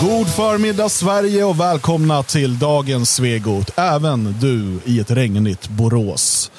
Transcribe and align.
God 0.00 0.28
förmiddag 0.28 0.88
Sverige 0.88 1.44
och 1.44 1.60
välkomna 1.60 2.22
till 2.22 2.58
dagens 2.58 3.14
Svegot. 3.14 3.70
Även 3.76 4.34
du 4.40 4.80
i 4.84 5.00
ett 5.00 5.10
regnigt 5.10 5.68
Borås. 5.68 6.50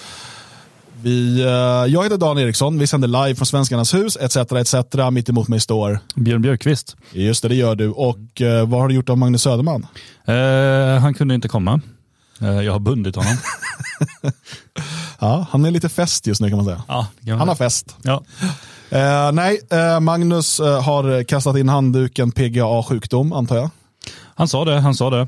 Vi, 1.02 1.42
eh, 1.42 1.48
jag 1.94 2.04
heter 2.04 2.18
Dan 2.18 2.38
Eriksson, 2.38 2.80
vi 2.80 2.88
sänder 2.88 3.08
live 3.08 3.36
från 3.36 3.46
Svenskarnas 3.46 3.94
hus, 3.94 4.18
etc. 4.18 4.36
etc. 4.38 4.76
Mitt 5.12 5.30
emot 5.30 5.48
mig 5.48 5.60
står... 5.60 6.00
Björn 6.16 6.42
Björkqvist. 6.42 6.96
Just 7.12 7.42
det, 7.42 7.48
det 7.48 7.56
gör 7.56 7.76
du. 7.76 7.90
Och 7.90 8.42
eh, 8.42 8.68
vad 8.68 8.82
har 8.82 8.88
du 8.88 8.96
gjort 8.96 9.10
av 9.10 9.18
Magnus 9.18 9.42
Söderman? 9.42 9.88
Eh, 10.26 11.02
han 11.02 11.14
kunde 11.14 11.36
inte 11.36 11.48
komma. 11.48 11.82
Eh, 12.42 12.62
jag 12.62 12.72
har 12.72 12.80
bundit 12.80 13.16
honom. 13.16 13.38
ja, 15.20 15.48
han 15.52 15.66
är 15.66 15.72
lite 15.72 15.90
fest 15.90 16.28
just 16.28 16.42
nu 16.42 16.50
kan 16.50 16.58
man 16.58 16.66
säga. 16.66 16.84
Ja, 16.88 17.08
kan 17.20 17.30
man 17.30 17.40
han 17.40 17.48
har 17.48 17.56
fest. 17.56 17.96
Ja. 18.02 18.24
Eh, 18.90 19.32
nej, 19.32 19.60
eh, 19.72 20.00
Magnus 20.00 20.60
eh, 20.60 20.82
har 20.84 21.24
kastat 21.24 21.58
in 21.58 21.70
handduken 21.70 22.32
PGA-sjukdom 22.32 23.34
antar 23.34 23.56
jag. 23.58 23.70
Han 24.36 24.48
sa 24.48 24.66
det, 24.66 24.80
han 24.80 24.96
sa 24.96 25.10
det. 25.10 25.28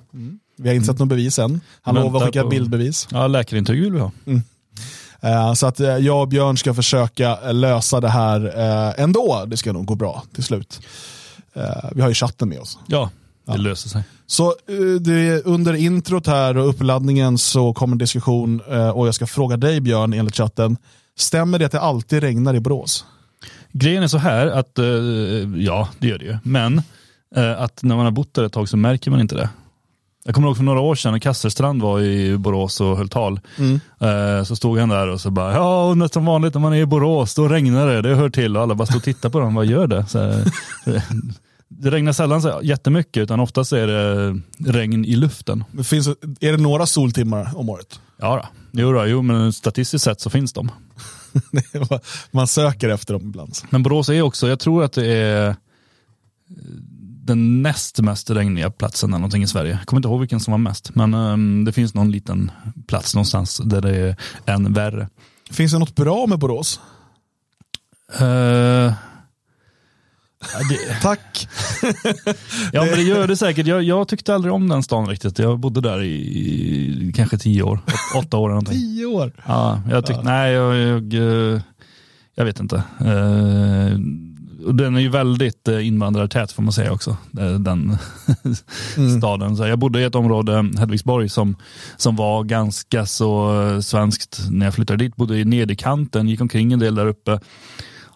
Vi 0.57 0.69
har 0.69 0.75
inte 0.75 0.87
sett 0.87 0.99
något 0.99 1.07
bevis 1.09 1.39
än. 1.39 1.61
Han 1.81 1.95
lovar 1.95 2.19
att 2.19 2.25
skicka 2.25 2.43
på- 2.43 2.49
bildbevis. 2.49 3.07
Ja, 3.11 3.27
läkarintyg 3.27 3.81
vill 3.81 3.93
vi 3.93 3.99
ha. 3.99 4.11
Eh, 5.21 5.53
Så 5.53 5.67
att 5.67 5.79
eh, 5.79 5.87
jag 5.97 6.21
och 6.21 6.27
Björn 6.27 6.57
ska 6.57 6.73
försöka 6.73 7.37
eh, 7.45 7.53
lösa 7.53 7.99
det 8.01 8.09
här 8.09 8.45
ändå. 8.97 9.43
Det 9.47 9.57
ska 9.57 9.73
nog 9.73 9.85
gå 9.85 9.95
bra 9.95 10.23
till 10.35 10.43
slut. 10.43 10.79
Vi 11.91 12.01
har 12.01 12.09
ju 12.09 12.15
chatten 12.15 12.49
med 12.49 12.59
oss. 12.59 12.79
Ja, 12.87 13.09
det 13.45 13.57
löser 13.57 13.89
sig. 13.89 14.03
Så 14.27 14.53
under 15.45 15.73
introt 15.73 16.27
här 16.27 16.57
och 16.57 16.69
uppladdningen 16.69 17.37
så 17.37 17.73
kommer 17.73 17.93
en 17.93 17.97
diskussion 17.97 18.59
och 18.93 19.07
jag 19.07 19.15
ska 19.15 19.27
fråga 19.27 19.57
dig 19.57 19.81
Björn 19.81 20.13
enligt 20.13 20.35
chatten. 20.35 20.77
Stämmer 21.17 21.59
det 21.59 21.65
att 21.65 21.71
det 21.71 21.79
alltid 21.79 22.19
regnar 22.23 22.53
i 22.55 22.59
Borås? 22.59 23.05
Grejen 23.71 24.03
är 24.03 24.07
så 24.07 24.17
här 24.17 24.47
att, 24.47 24.79
eh, 24.79 24.85
ja 25.55 25.89
det 25.99 26.07
gör 26.07 26.17
det 26.17 26.25
ju, 26.25 26.37
men 26.43 26.81
eh, 27.35 27.61
att 27.61 27.83
när 27.83 27.95
man 27.95 28.05
har 28.05 28.11
bott 28.11 28.33
där 28.33 28.43
ett 28.43 28.53
tag 28.53 28.69
så 28.69 28.77
märker 28.77 29.11
man 29.11 29.19
inte 29.19 29.35
det. 29.35 29.49
Jag 30.25 30.35
kommer 30.35 30.47
ihåg 30.47 30.57
för 30.57 30.63
några 30.63 30.79
år 30.79 30.95
sedan 30.95 31.11
när 31.11 31.19
Kasselstrand 31.19 31.81
var 31.81 31.99
i 32.01 32.37
Borås 32.37 32.81
och 32.81 32.97
höll 32.97 33.09
tal. 33.09 33.39
Eh, 34.01 34.43
Så 34.43 34.55
stod 34.55 34.79
han 34.79 34.89
där 34.89 35.07
och 35.07 35.21
så 35.21 35.31
bara, 35.31 35.53
ja 35.53 35.89
och 35.89 35.97
nästan 35.97 36.25
vanligt 36.25 36.53
när 36.53 36.61
man 36.61 36.73
är 36.73 36.77
i 36.77 36.85
Borås, 36.85 37.35
då 37.35 37.47
regnar 37.47 37.87
det, 37.87 38.01
det 38.01 38.15
hör 38.15 38.29
till. 38.29 38.57
Och 38.57 38.63
alla 38.63 38.75
bara 38.75 38.85
stod 38.85 38.97
och 38.97 39.03
tittade 39.03 39.31
på 39.31 39.39
dem, 39.39 39.55
vad 39.55 39.65
gör 39.65 39.87
det? 39.87 40.05
Här, 40.13 40.43
det 41.67 41.91
regnar 41.91 42.11
sällan 42.13 42.41
så 42.41 42.59
jättemycket, 42.63 43.17
utan 43.23 43.39
oftast 43.39 43.73
är 43.73 43.87
det 43.87 44.39
regn 44.71 45.05
i 45.05 45.15
luften. 45.15 45.63
Det 45.71 45.83
Finns, 45.83 46.07
är 46.39 46.51
det 46.51 46.57
några 46.57 46.85
soltimmar 46.85 47.51
om 47.55 47.69
året? 47.69 47.99
Ja, 48.19 48.35
då. 48.35 48.47
Jo, 48.81 48.91
då, 48.93 49.05
jo, 49.05 49.21
men 49.21 49.53
statistiskt 49.53 50.03
sett 50.05 50.21
så 50.21 50.29
finns 50.29 50.53
de. 50.53 50.71
Man 52.31 52.47
söker 52.47 52.89
efter 52.89 53.13
dem 53.13 53.21
ibland. 53.21 53.57
Men 53.69 53.83
Borås 53.83 54.09
är 54.09 54.21
också, 54.21 54.47
jag 54.47 54.59
tror 54.59 54.83
att 54.83 54.93
det 54.93 55.13
är 55.13 55.55
den 57.23 57.61
näst 57.61 57.99
mest 57.99 58.29
regniga 58.29 58.71
platsen 58.71 59.09
eller 59.09 59.19
någonting 59.19 59.43
i 59.43 59.47
Sverige. 59.47 59.71
Jag 59.71 59.85
kommer 59.85 59.99
inte 59.99 60.07
ihåg 60.07 60.19
vilken 60.19 60.39
som 60.39 60.51
var 60.51 60.57
mest, 60.57 60.95
men 60.95 61.13
ehm, 61.13 61.65
det 61.65 61.71
finns 61.71 61.93
någon 61.93 62.11
liten 62.11 62.51
plats 62.87 63.15
någonstans 63.15 63.61
där 63.63 63.81
det 63.81 63.97
är 63.97 64.15
än 64.45 64.73
värre. 64.73 65.09
Finns 65.51 65.71
det 65.71 65.79
något 65.79 65.95
bra 65.95 66.27
med 66.27 66.39
Borås? 66.39 66.79
Det, 68.19 68.95
Tack. 71.01 71.47
ja, 72.73 72.85
men 72.85 72.93
det 72.95 73.01
gör 73.03 73.27
det 73.27 73.35
säkert. 73.37 73.67
Jag, 73.67 73.83
jag 73.83 74.07
tyckte 74.07 74.35
aldrig 74.35 74.53
om 74.53 74.69
den 74.69 74.83
stan 74.83 75.07
riktigt. 75.07 75.39
Jag 75.39 75.59
bodde 75.59 75.81
där 75.81 76.01
i, 76.03 76.07
i 77.09 77.13
kanske 77.15 77.37
tio 77.37 77.63
år, 77.63 77.79
åt- 77.87 78.25
åtta 78.25 78.37
år 78.37 78.45
eller 78.49 78.53
någonting. 78.53 78.73
Tio 78.73 79.05
år. 79.05 79.31
Ja, 79.47 79.81
jag 79.89 80.05
tyckte, 80.05 80.23
nej, 80.23 80.53
jag, 80.53 80.75
jag, 80.75 81.13
eh, 81.53 81.61
jag 82.35 82.45
vet 82.45 82.59
inte. 82.59 82.75
Eh, 82.99 83.99
och 84.65 84.75
den 84.75 84.95
är 84.95 84.99
ju 84.99 85.09
väldigt 85.09 85.67
eh, 85.67 85.87
invandrartät 85.87 86.51
får 86.51 86.63
man 86.63 86.73
säga 86.73 86.91
också, 86.91 87.17
den 87.59 87.97
staden. 89.19 89.57
Så 89.57 89.67
jag 89.67 89.79
bodde 89.79 90.01
i 90.01 90.03
ett 90.03 90.15
område, 90.15 90.65
Hedvigsborg, 90.79 91.29
som, 91.29 91.55
som 91.97 92.15
var 92.15 92.43
ganska 92.43 93.05
så 93.05 93.55
svenskt 93.81 94.41
när 94.49 94.65
jag 94.65 94.73
flyttade 94.75 95.03
dit. 95.03 95.15
Bodde 95.15 95.37
i 95.39 95.45
nederkanten, 95.45 96.27
gick 96.27 96.41
omkring 96.41 96.73
en 96.73 96.79
del 96.79 96.95
där 96.95 97.07
uppe. 97.07 97.39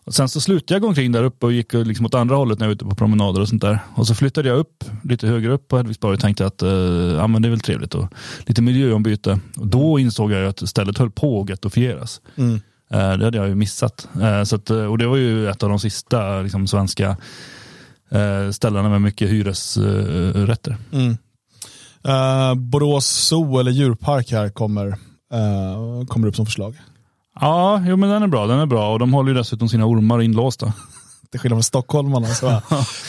Och 0.06 0.14
sen 0.14 0.30
så 0.30 0.42
slutade 0.42 0.76
jag 0.76 0.82
gå 0.82 0.88
omkring 0.88 1.12
där 1.12 1.24
uppe 1.24 1.46
och 1.46 1.54
gick 1.54 1.74
liksom 1.74 2.06
åt 2.06 2.14
andra 2.14 2.36
hållet 2.36 2.60
när 2.60 2.66
jag 2.66 2.70
var 2.70 2.76
ute 2.76 2.86
på 2.86 2.96
promenader 2.96 3.42
och 3.42 3.50
sånt 3.50 3.62
där. 3.62 3.80
Och 3.96 4.08
så 4.08 4.16
flyttade 4.16 4.50
jag 4.50 4.58
upp 4.58 4.84
lite 5.04 5.28
högre 5.28 5.52
upp 5.52 5.68
på 5.68 5.78
Hedvigsborg 5.78 6.14
och 6.14 6.20
tänkte 6.20 6.46
att 6.46 6.62
eh, 6.62 6.70
ja, 7.18 7.28
men 7.28 7.42
det 7.42 7.48
är 7.48 7.50
väl 7.50 7.60
trevligt 7.60 7.96
och 7.96 8.14
lite 8.46 8.62
miljöombyte. 8.62 9.40
Och 9.58 9.68
då 9.68 10.00
insåg 10.00 10.32
jag 10.32 10.46
att 10.48 10.70
stället 10.70 10.98
höll 10.98 11.12
på 11.12 11.42
att 11.42 11.50
gettofieras. 11.50 12.22
Mm. 12.36 12.62
Eh, 12.92 13.18
det 13.18 13.26
hade 13.26 13.38
jag 13.38 13.48
ju 13.48 13.56
missat. 13.56 14.08
Eh, 14.22 14.44
så 14.44 14.56
att, 14.56 14.70
eh, 14.70 14.86
och 14.86 14.98
det 14.98 15.08
var 15.08 15.18
ju 15.18 15.50
ett 15.50 15.64
av 15.64 15.70
de 15.70 15.80
sista 15.80 16.42
liksom, 16.42 16.68
svenska 16.68 17.18
eh, 18.12 18.52
ställena 18.52 18.90
med 18.90 19.02
mycket 19.02 19.30
hyresrätter. 19.30 20.78
Mm. 20.92 21.18
Eh, 22.04 22.56
Borås 22.56 23.06
zoo 23.06 23.60
eller 23.60 23.72
djurpark 23.72 24.32
här 24.32 24.50
kommer, 24.50 24.88
eh, 25.34 26.06
kommer 26.08 26.28
upp 26.28 26.36
som 26.36 26.46
förslag. 26.46 26.76
Ja, 27.42 27.82
jo, 27.86 27.98
men 27.98 28.10
den 28.10 28.24
är 28.24 28.28
bra. 28.28 28.48
Den 28.48 28.60
är 28.60 28.66
bra 28.66 28.94
och 28.94 29.00
de 29.00 29.14
håller 29.14 29.32
ju 29.32 29.38
dessutom 29.38 29.70
sina 29.70 29.86
ormar 29.86 30.22
inlåsta. 30.22 30.74
Till 31.36 31.40
skillnad 31.42 31.58
från 31.58 31.64
stockholmarna. 31.64 32.28
Så 32.28 32.62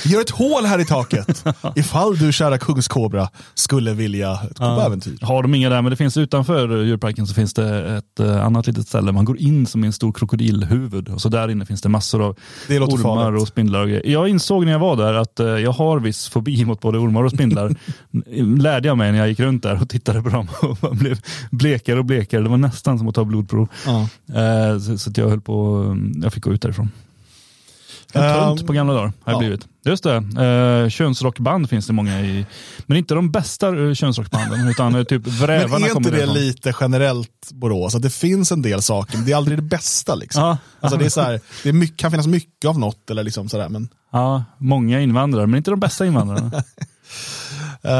vi 0.04 0.10
gör 0.10 0.20
ett 0.20 0.30
hål 0.30 0.64
här 0.64 0.78
i 0.78 0.84
taket. 0.84 1.44
Ifall 1.76 2.18
du 2.18 2.32
kära 2.32 2.58
kungskobra 2.58 3.28
skulle 3.54 3.92
vilja 3.92 4.38
gå 4.48 4.76
på 4.76 4.80
äventyr. 4.80 5.18
Har 5.22 5.42
de 5.42 5.54
inga 5.54 5.70
där, 5.70 5.82
men 5.82 5.90
det 5.90 5.96
finns 5.96 6.16
utanför 6.16 6.84
djurparken 6.84 7.26
så 7.26 7.34
finns 7.34 7.54
det 7.54 7.96
ett 7.96 8.20
eh, 8.20 8.44
annat 8.46 8.66
litet 8.66 8.88
ställe. 8.88 9.12
Man 9.12 9.24
går 9.24 9.38
in 9.38 9.66
som 9.66 9.84
i 9.84 9.86
en 9.86 9.92
stor 9.92 10.12
krokodilhuvud 10.12 11.08
och 11.08 11.20
så 11.20 11.28
där 11.28 11.48
inne 11.48 11.66
finns 11.66 11.82
det 11.82 11.88
massor 11.88 12.22
av 12.22 12.36
Det 12.68 12.80
ormar 12.80 12.96
farligt. 13.02 13.42
och 13.42 13.48
spindlar. 13.48 14.06
Jag 14.08 14.28
insåg 14.28 14.64
när 14.64 14.72
jag 14.72 14.78
var 14.78 14.96
där 14.96 15.14
att 15.14 15.40
eh, 15.40 15.46
jag 15.46 15.72
har 15.72 16.00
viss 16.00 16.28
fobi 16.28 16.64
mot 16.64 16.80
både 16.80 16.98
ormar 16.98 17.24
och 17.24 17.30
spindlar. 17.30 17.74
Lärde 18.62 18.88
jag 18.88 18.98
mig 18.98 19.12
när 19.12 19.18
jag 19.18 19.28
gick 19.28 19.40
runt 19.40 19.62
där 19.62 19.82
och 19.82 19.88
tittade 19.88 20.22
på 20.22 20.28
dem 20.28 20.48
och 20.80 20.96
blev 20.96 21.20
blekare 21.50 21.98
och 21.98 22.04
blekare. 22.04 22.42
Det 22.42 22.48
var 22.48 22.56
nästan 22.56 22.98
som 22.98 23.08
att 23.08 23.14
ta 23.14 23.24
blodprov. 23.24 23.68
Ja. 23.86 24.08
Eh, 24.40 24.78
så, 24.78 24.98
så 24.98 25.10
att 25.10 25.18
jag 25.18 25.28
höll 25.28 25.40
på, 25.40 25.84
jag 26.22 26.32
fick 26.32 26.44
gå 26.44 26.52
ut 26.52 26.62
därifrån. 26.62 26.90
Tunt 28.16 28.60
Ehm, 28.60 28.66
på 28.66 28.72
gamla 28.72 28.92
dagar 28.94 29.06
har 29.06 29.12
jag 29.24 29.34
ja. 29.34 29.38
blivit. 29.38 29.66
Just 29.84 30.04
det, 30.04 30.14
eh, 30.84 30.88
könsrockband 30.88 31.70
finns 31.70 31.86
det 31.86 31.92
många 31.92 32.20
i. 32.20 32.46
Men 32.86 32.98
inte 32.98 33.14
de 33.14 33.30
bästa 33.30 33.86
eh, 33.86 33.94
könsrockbanden, 33.94 34.68
utan 34.68 34.94
eh, 34.94 35.02
typ 35.04 35.26
Men 35.26 35.34
Vrävarna 35.34 35.76
är 35.76 35.80
inte 35.80 35.90
kommer 35.90 36.10
det 36.10 36.16
därifrån. 36.16 36.34
lite 36.34 36.74
generellt 36.80 37.50
Borås? 37.52 37.94
Att 37.94 38.02
det 38.02 38.10
finns 38.10 38.52
en 38.52 38.62
del 38.62 38.82
saker, 38.82 39.16
men 39.16 39.26
det 39.26 39.32
är 39.32 39.36
aldrig 39.36 39.58
det 39.58 39.62
bästa. 39.62 40.14
Liksom. 40.14 40.42
Ja. 40.42 40.58
Alltså, 40.80 40.98
det 40.98 41.04
är 41.04 41.08
så 41.10 41.20
här, 41.20 41.40
det 41.62 41.68
är 41.68 41.72
mycket, 41.72 41.96
kan 41.96 42.10
finnas 42.10 42.26
mycket 42.26 42.68
av 42.68 42.78
något, 42.78 43.10
eller 43.10 43.22
liksom 43.24 43.48
sådär, 43.48 43.68
men 43.68 43.88
Ja, 44.12 44.44
många 44.58 45.00
invandrare, 45.00 45.46
men 45.46 45.56
inte 45.56 45.70
de 45.70 45.80
bästa 45.80 46.06
invandrarna. 46.06 46.50
Uh, 47.86 47.92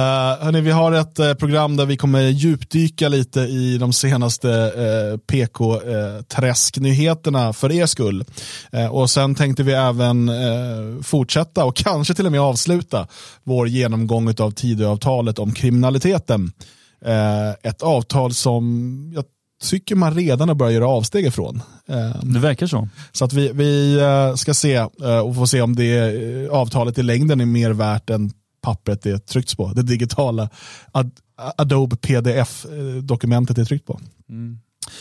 hörni, 0.45 0.61
vi 0.61 0.71
har 0.71 0.93
ett 0.93 1.19
eh, 1.19 1.35
program 1.35 1.77
där 1.77 1.87
vi 1.87 1.97
kommer 1.97 2.21
djupdyka 2.21 3.09
lite 3.09 3.41
i 3.41 3.79
de 3.79 3.93
senaste 3.93 4.49
uh, 4.49 5.19
PK-träsknyheterna 5.19 7.53
för 7.53 7.73
er 7.73 7.87
skull. 7.87 8.25
Eh, 8.73 8.87
och 8.87 9.11
sen 9.11 9.35
tänkte 9.35 9.63
vi 9.63 9.73
även 9.73 10.29
eh, 10.29 11.03
fortsätta 11.03 11.65
och 11.65 11.77
kanske 11.85 12.15
till 12.15 12.27
och 12.27 12.33
med 12.33 12.41
avsluta 12.41 13.07
vår 13.45 13.69
genomgång 13.69 14.35
av 14.39 14.51
Tidöavtalet 14.51 15.39
om 15.39 15.53
kriminaliteten. 15.53 16.53
Eh, 17.05 17.51
ett 17.63 17.83
avtal 17.83 18.35
som 18.35 19.13
jag 19.15 19.25
tycker 19.63 19.95
man 19.95 20.15
redan 20.15 20.49
har 20.49 20.55
börjat 20.55 20.75
göra 20.75 20.89
avsteg 20.89 21.27
ifrån. 21.27 21.63
Eh, 21.89 22.23
Det 22.23 22.39
verkar 22.39 22.67
så. 22.67 22.89
så 23.13 23.25
att 23.25 23.33
vi, 23.33 23.51
vi 23.53 23.99
eh, 23.99 24.35
ska 24.35 24.55
se 24.55 24.75
eh, 24.75 25.19
och 25.19 25.37
få 25.37 25.47
se 25.47 25.63
om 25.63 25.77
det 25.77 25.99
eh, 25.99 26.51
avtalet 26.51 26.99
i 26.99 27.03
längden 27.03 27.41
är 27.41 27.47
mer 27.47 27.71
värt 27.71 28.11
än 28.11 28.31
pappret 28.67 29.03
det 29.03 29.11
är 29.11 29.19
tryckt 29.19 29.57
på. 29.57 29.73
Det 29.73 29.83
digitala 29.83 30.49
Ad- 30.93 31.11
Adobe 31.57 31.97
PDF-dokumentet 31.97 33.59
är 33.59 33.65
tryckt 33.65 33.87
på. 33.87 34.01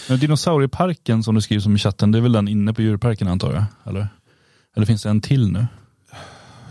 Men 0.09 0.19
dinosaurieparken 0.19 1.23
som 1.23 1.35
du 1.35 1.41
skriver 1.41 1.67
om 1.67 1.75
i 1.75 1.79
chatten, 1.79 2.11
det 2.11 2.17
är 2.17 2.21
väl 2.21 2.31
den 2.31 2.47
inne 2.47 2.73
på 2.73 2.81
djurparken 2.81 3.27
antar 3.27 3.53
jag? 3.53 3.63
Eller, 3.85 4.07
eller 4.75 4.85
finns 4.85 5.03
det 5.03 5.09
en 5.09 5.21
till 5.21 5.51
nu? 5.51 5.67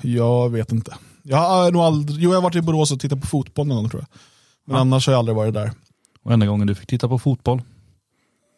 Jag 0.03 0.51
vet 0.53 0.73
inte. 0.73 0.95
Jag 1.23 1.37
har 1.37 1.71
nog 1.73 1.83
aldrig, 1.83 2.19
jo, 2.23 2.31
jag 2.31 2.37
har 2.37 2.43
varit 2.43 2.55
i 2.57 2.61
Borås 2.63 2.93
och 2.93 3.01
tittat 3.01 3.21
på 3.21 3.27
fotboll 3.27 3.67
någon 3.67 3.77
gång 3.77 3.89
tror 3.91 4.01
jag. 4.03 4.19
Men 4.67 4.75
Ja. 4.75 4.81
annars 4.81 5.07
har 5.07 5.13
jag 5.13 5.19
aldrig 5.19 5.37
varit 5.37 5.55
där. 5.55 5.73
Och 6.23 6.33
enda 6.33 6.47
gången 6.47 6.67
du 6.67 6.75
fick 6.75 6.89
titta 6.89 7.09
på 7.09 7.19
fotboll? 7.19 7.63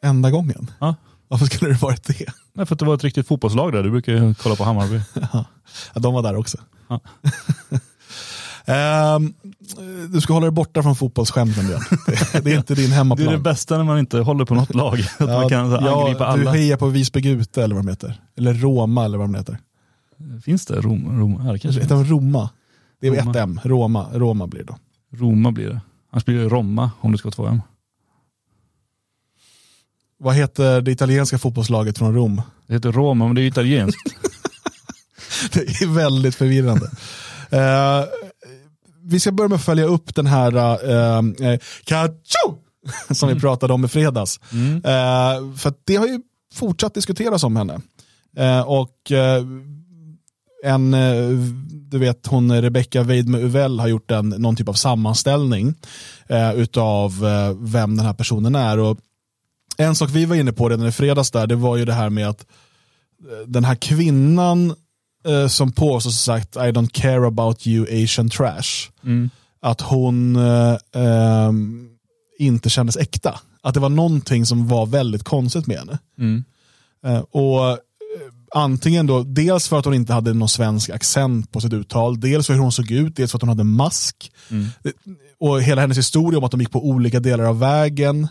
Enda 0.05 0.31
gången. 0.31 0.71
Ja. 0.79 0.95
Varför 1.29 1.47
skulle 1.47 1.71
det 1.71 1.83
varit 1.83 2.05
det? 2.05 2.27
Nej, 2.55 2.67
för 2.67 2.75
att 2.75 2.79
det 2.79 2.85
var 2.85 2.95
ett 2.95 3.05
riktigt 3.05 3.27
fotbollslag 3.29 3.73
där. 3.73 3.83
Du 3.83 3.91
brukar 3.91 4.13
ju 4.13 4.35
kolla 4.35 4.57
på 4.57 4.65
Hammarby. 4.65 5.01
Ja, 5.95 6.01
de 6.01 6.15
var 6.15 6.23
där 6.23 6.37
också. 6.37 6.59
Ja. 6.89 7.01
Ehm, 8.67 9.35
du 10.13 10.21
ska 10.21 10.33
hålla 10.33 10.45
dig 10.47 10.51
borta 10.53 10.83
från 10.83 10.97
fotbollsskämten 10.97 11.67
Björn. 11.67 11.81
Det, 12.33 12.45
det 12.45 12.53
är 12.53 12.57
inte 12.59 12.75
din 12.75 12.91
Det 12.91 12.97
hemmaplan. 12.97 13.29
är 13.29 13.33
det 13.33 13.39
bästa 13.39 13.77
när 13.77 13.85
man 13.85 13.99
inte 13.99 14.19
håller 14.19 14.45
på 14.45 14.55
något 14.55 14.75
lag. 14.75 15.01
Att 15.19 15.29
man 15.29 15.49
kan 15.49 15.71
ja, 15.71 16.03
angripa 16.03 16.19
Du 16.37 16.43
alla. 16.43 16.51
hejar 16.53 16.77
på 16.77 16.87
Visby 16.89 17.21
Gute 17.21 17.65
eller 17.65 17.75
vad 17.75 17.85
de 17.85 17.91
heter. 17.91 18.21
Eller 18.37 18.55
Roma 18.55 19.05
eller 19.05 19.19
vad 19.19 19.27
de 19.27 19.35
heter. 19.35 19.59
Finns 20.45 20.67
det? 20.67 20.81
Rom, 20.81 21.19
Rom, 21.21 21.43
ja, 21.47 21.53
det 21.53 21.59
kanske 21.59 21.81
Heter 21.81 21.95
de 21.95 22.05
Roma? 22.05 22.51
Det 23.01 23.07
är 23.07 23.11
Roma. 23.11 23.31
ett 23.31 23.37
M. 23.37 23.61
Roma, 23.65 24.07
Roma 24.15 24.47
blir 24.47 24.61
det 24.61 24.67
då. 24.67 24.79
Roma 25.13 25.53
blir 25.53 25.69
det. 25.69 25.81
Annars 26.13 26.25
blir 26.25 26.39
det 26.39 26.49
Roma 26.49 26.91
om 27.01 27.13
det 27.13 27.19
ska 27.19 27.27
vara 27.29 27.35
två 27.35 27.47
M. 27.47 27.63
Vad 30.19 30.35
heter 30.35 30.81
det 30.81 30.91
italienska 30.93 31.39
fotbollslaget 31.39 31.99
från 31.99 32.15
Rom? 32.15 32.43
Det 32.67 32.75
heter 32.75 32.93
Roma, 32.93 33.27
men 33.27 33.35
det 33.35 33.43
är 33.43 33.47
italienskt. 33.47 34.01
Det 35.53 35.61
är 35.83 35.95
väldigt 35.95 36.35
förvirrande. 36.35 36.91
Eh, 37.51 38.05
vi 39.07 39.21
ska 39.21 39.33
börja 39.33 39.49
med 39.49 39.57
att 39.57 39.65
följa 39.65 39.85
upp 39.85 40.15
den 40.15 40.27
här 40.27 40.57
uh, 40.57 41.25
uh, 41.25 41.59
Kacho! 41.85 42.67
som 43.11 43.29
vi 43.29 43.41
pratade 43.41 43.73
om 43.73 43.85
i 43.85 43.89
fredags. 43.89 44.41
Uh, 44.53 45.57
för 45.57 45.73
det 45.85 45.97
har 45.97 46.07
ju 46.07 46.21
fortsatt 46.55 46.95
diskuteras 46.95 47.45
om 47.45 47.57
henne. 47.57 47.81
Uh, 48.39 48.61
och 48.61 49.11
uh, 49.11 49.47
en, 50.65 50.91
du 51.91 51.99
vet 51.99 52.27
hon 52.27 52.63
Rebecca 52.63 53.03
Weidme 53.03 53.39
Uvell 53.39 53.81
har 53.81 53.89
gjort 53.89 54.11
en, 54.11 54.29
någon 54.29 54.57
typ 54.57 54.69
av 54.69 54.73
sammanställning 54.73 55.75
uh, 56.31 56.55
utav 56.55 57.21
vem 57.59 57.97
den 57.97 58.07
här 58.07 58.15
personen 58.15 58.55
är. 58.55 58.79
Och 58.79 58.99
en 59.77 59.95
sak 59.95 60.11
vi 60.11 60.25
var 60.25 60.37
inne 60.37 60.53
på 60.53 60.69
redan 60.69 60.87
i 60.87 60.93
fredags 60.93 61.31
där, 61.31 61.47
det 61.47 61.57
var 61.57 61.77
ju 61.77 61.85
det 61.85 61.93
här 61.93 62.11
med 62.11 62.29
att 62.29 62.47
den 63.47 63.65
här 63.65 63.75
kvinnan 63.75 64.75
eh, 65.27 65.49
som 65.49 65.73
påstås 65.73 66.21
sagt 66.21 66.57
I 66.57 66.59
don't 66.59 66.91
care 66.93 67.27
about 67.27 67.67
you 67.67 68.05
Asian 68.05 68.31
trash. 68.31 68.91
Mm. 69.05 69.31
Att 69.63 69.81
hon 69.81 70.37
eh, 70.37 70.73
eh, 70.95 71.53
inte 72.39 72.71
kändes 72.71 72.97
äkta. 72.97 73.41
Att 73.63 73.75
det 73.75 73.81
var 73.81 73.89
någonting 73.89 74.47
som 74.47 74.69
var 74.69 74.87
väldigt 74.87 75.25
konstigt 75.25 75.67
med 75.67 75.79
henne. 75.79 75.99
Mm. 76.19 76.45
Eh, 77.07 77.19
och 77.19 77.71
eh, 77.71 77.77
Antingen 78.55 79.07
då, 79.07 79.23
dels 79.23 79.69
för 79.69 79.79
att 79.79 79.85
hon 79.85 79.95
inte 79.95 80.13
hade 80.13 80.35
någon 80.35 80.49
svensk 80.49 80.91
accent 80.91 81.53
på 81.53 81.61
sitt 81.61 81.73
uttal, 81.73 82.21
dels 82.21 82.47
för 82.47 82.55
hur 82.55 82.61
hon 82.61 82.73
såg 82.73 82.91
ut, 82.91 83.17
dels 83.17 83.31
för 83.31 83.39
att 83.39 83.43
hon 83.43 83.49
hade 83.49 83.65
mask. 83.65 84.33
Mm. 84.51 84.67
Och 85.39 85.63
hela 85.63 85.81
hennes 85.81 85.99
historia 85.99 86.39
om 86.39 86.45
att 86.45 86.51
de 86.51 86.61
gick 86.61 86.71
på 86.71 86.87
olika 86.87 87.21
delar 87.21 87.45
av 87.45 87.59
vägen 87.59 88.29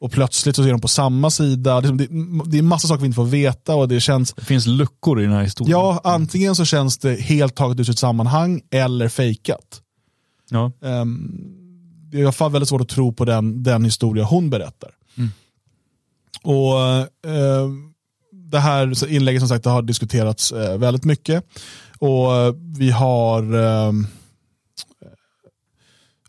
och 0.00 0.12
plötsligt 0.12 0.56
så 0.56 0.62
är 0.62 0.70
de 0.70 0.80
på 0.80 0.88
samma 0.88 1.30
sida. 1.30 1.80
Det, 1.80 2.58
är 2.58 2.62
massa 2.62 2.88
saker 2.88 3.00
vi 3.00 3.06
inte 3.06 3.16
får 3.16 3.24
veta 3.24 3.74
och 3.74 3.88
det 3.88 4.00
känns... 4.00 4.32
Det 4.32 4.44
finns 4.44 4.66
luckor 4.66 5.20
i 5.20 5.24
den 5.24 5.32
här 5.32 5.42
historien. 5.42 5.78
Ja, 5.78 6.00
antingen 6.04 6.54
så 6.54 6.64
känns 6.64 6.98
det 6.98 7.20
helt 7.20 7.54
taget 7.54 7.80
ur 7.80 7.84
sitt 7.84 7.98
sammanhang 7.98 8.62
eller 8.70 9.08
fejkat. 9.08 9.82
Ja. 10.50 10.72
Um, 10.80 11.54
det 12.10 12.16
är 12.16 12.20
i 12.20 12.24
alla 12.24 12.32
fall 12.32 12.52
väldigt 12.52 12.68
svårt 12.68 12.80
att 12.80 12.88
tro 12.88 13.12
på 13.12 13.24
den, 13.24 13.62
den 13.62 13.84
historia 13.84 14.24
hon 14.24 14.50
berättar. 14.50 14.90
Mm. 15.16 15.30
Och 16.42 16.74
uh, 17.30 17.68
Det 18.32 18.58
här 18.58 19.08
inlägget 19.08 19.40
som 19.40 19.48
sagt 19.48 19.64
har 19.64 19.82
diskuterats 19.82 20.52
uh, 20.52 20.76
väldigt 20.76 21.04
mycket. 21.04 21.44
Och 21.98 22.30
uh, 22.30 22.54
vi 22.78 22.90
har 22.90 23.42
ehm, 23.54 24.06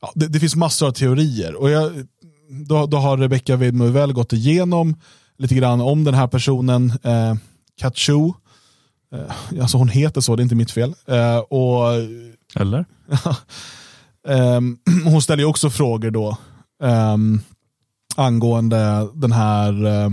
ja, 0.01 0.12
det, 0.15 0.27
det, 0.27 0.39
finns 0.39 0.56
massor 0.56 0.88
av 0.88 0.92
teorier. 0.92 1.56
Och 1.56 1.69
jag 1.69 2.07
då, 2.50 2.86
då 2.86 2.98
har 2.98 3.18
Rebecca 3.18 3.56
Widmuvel 3.56 4.13
gått 4.13 4.34
igenom 4.34 4.96
lite 5.38 5.56
grann 5.56 5.81
om 5.81 6.04
den 6.04 6.13
här 6.13 6.28
personen, 6.28 6.94
eh, 7.04 7.36
Kachu. 7.80 8.31
Eh, 9.13 9.62
alltså 9.62 9.78
hon 9.78 9.90
heter 9.90 10.22
så, 10.22 10.36
det 10.36 10.42
är 10.42 10.44
inte 10.44 10.56
mitt 10.56 10.72
fel. 10.72 10.94
Eh, 11.07 11.38
och, 11.38 11.94
Eller? 12.56 12.86
eh, 14.28 14.62
hon 15.04 15.22
ställer 15.22 15.44
ju 15.44 15.50
också 15.50 15.69
frågor 15.69 16.12
då 16.12 16.38
eh, 16.84 17.18
angående 18.16 19.07
den 19.13 19.31
här 19.31 19.86
eh, 19.86 20.10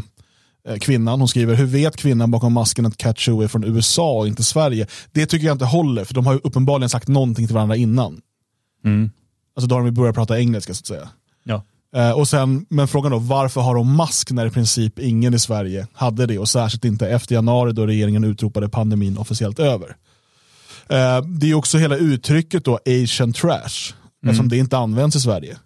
kvinnan. 0.81 1.21
Hon 1.21 1.29
skriver, 1.29 1.55
hur 1.55 1.67
vet 1.67 1.97
kvinnan 1.97 2.31
bakom 2.31 2.53
masken 2.53 2.87
att 2.87 2.97
Kachu 2.97 3.43
är 3.43 3.49
från 3.49 3.65
USA 3.65 4.19
och 4.19 4.29
inte 4.29 4.43
Sverige? 4.43 4.87
Det 5.12 5.27
tycker 5.27 5.47
jag 5.47 5.55
inte 5.55 5.65
håller, 5.65 6.05
för 6.05 6.15
de 6.15 6.27
har 6.27 6.33
ju 6.33 6.41
uppenbarligen 6.44 6.88
sagt 6.88 7.09
någonting 7.09 7.47
till 7.47 7.55
varandra 7.55 7.77
innan. 7.77 8.21
Mm. 8.85 9.11
Alltså 9.56 9.69
då 9.69 9.75
har 9.75 9.85
de 9.85 9.91
börjat 9.91 10.15
prata 10.15 10.41
engelska 10.41 10.75
så 10.75 10.81
att 10.81 10.87
säga. 10.87 11.09
Ja. 11.44 11.62
Eh, 11.97 12.11
och 12.11 12.29
sen, 12.29 12.67
men 12.69 12.89
frågan 12.89 13.13
då, 13.13 13.19
varför 13.19 13.61
har 13.61 13.75
de 13.75 13.97
mask 13.97 14.31
när 14.31 14.47
i 14.47 14.51
princip 14.51 14.99
ingen 14.99 15.35
i 15.35 15.39
Sverige 15.39 15.87
hade 15.93 16.27
det 16.27 16.39
och 16.39 16.49
särskilt 16.49 16.85
inte 16.85 17.09
efter 17.09 17.35
januari 17.35 17.73
då 17.73 17.87
regeringen 17.87 18.25
utropade 18.25 18.69
pandemin 18.69 19.19
officiellt 19.19 19.59
över. 19.59 19.97
Eh, 20.89 21.23
det 21.23 21.51
är 21.51 21.55
också 21.55 21.79
hela 21.79 21.97
uttrycket 21.97 22.65
då 22.65 22.79
asian 22.87 23.33
trash, 23.33 23.53
mm. 23.53 24.31
eftersom 24.31 24.49
det 24.49 24.57
inte 24.57 24.79
används 24.79 25.17
i 25.17 25.21
Sverige. 25.21 25.57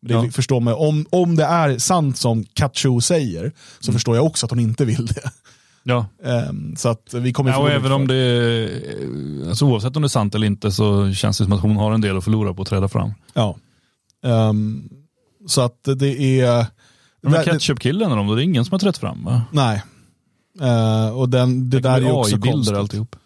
Det 0.01 0.13
ja. 0.13 0.29
förstår 0.31 0.59
man, 0.59 0.73
om, 0.73 1.05
om 1.09 1.35
det 1.35 1.43
är 1.43 1.77
sant 1.77 2.17
som 2.17 2.43
Kacho 2.43 3.01
säger 3.01 3.51
så 3.79 3.89
mm. 3.89 3.93
förstår 3.93 4.15
jag 4.15 4.25
också 4.25 4.45
att 4.45 4.49
hon 4.49 4.59
inte 4.59 4.85
vill 4.85 5.05
det. 5.05 5.31
Ja. 5.83 6.05
Um, 6.23 6.75
så 6.77 6.89
att 6.89 7.13
vi 7.13 7.33
kommer 7.33 7.51
ja, 7.51 7.57
och 7.57 7.69
även 7.69 7.91
om 7.91 8.07
det 8.07 8.15
är, 8.15 9.49
alltså 9.49 9.65
oavsett 9.65 9.95
om 9.95 10.01
det 10.01 10.05
är 10.05 10.09
sant 10.09 10.35
eller 10.35 10.47
inte 10.47 10.71
så 10.71 11.13
känns 11.13 11.37
det 11.37 11.43
som 11.43 11.53
att 11.53 11.61
hon 11.61 11.75
har 11.75 11.91
en 11.91 12.01
del 12.01 12.17
att 12.17 12.23
förlora 12.23 12.53
på 12.53 12.61
att 12.61 12.67
träda 12.67 12.87
fram. 12.87 13.13
Ja. 13.33 13.57
Um, 14.23 14.89
så 15.47 15.61
att 15.61 15.83
det 15.83 16.41
är... 16.41 16.65
Men 17.21 17.43
ketchup-killen 17.43 18.27
det 18.27 18.33
är 18.33 18.39
ingen 18.39 18.65
som 18.65 18.71
har 18.71 18.79
trätt 18.79 18.97
fram 18.97 19.23
va? 19.23 19.41
Nej, 19.51 19.83
Uh, 20.61 21.09
och 21.09 21.29
den, 21.29 21.69
det, 21.69 21.77
det 21.77 21.89
där 21.89 22.01
är 22.01 22.11
också 22.11 22.37
konstigt. 22.37 22.77
alltihop. 22.77 23.15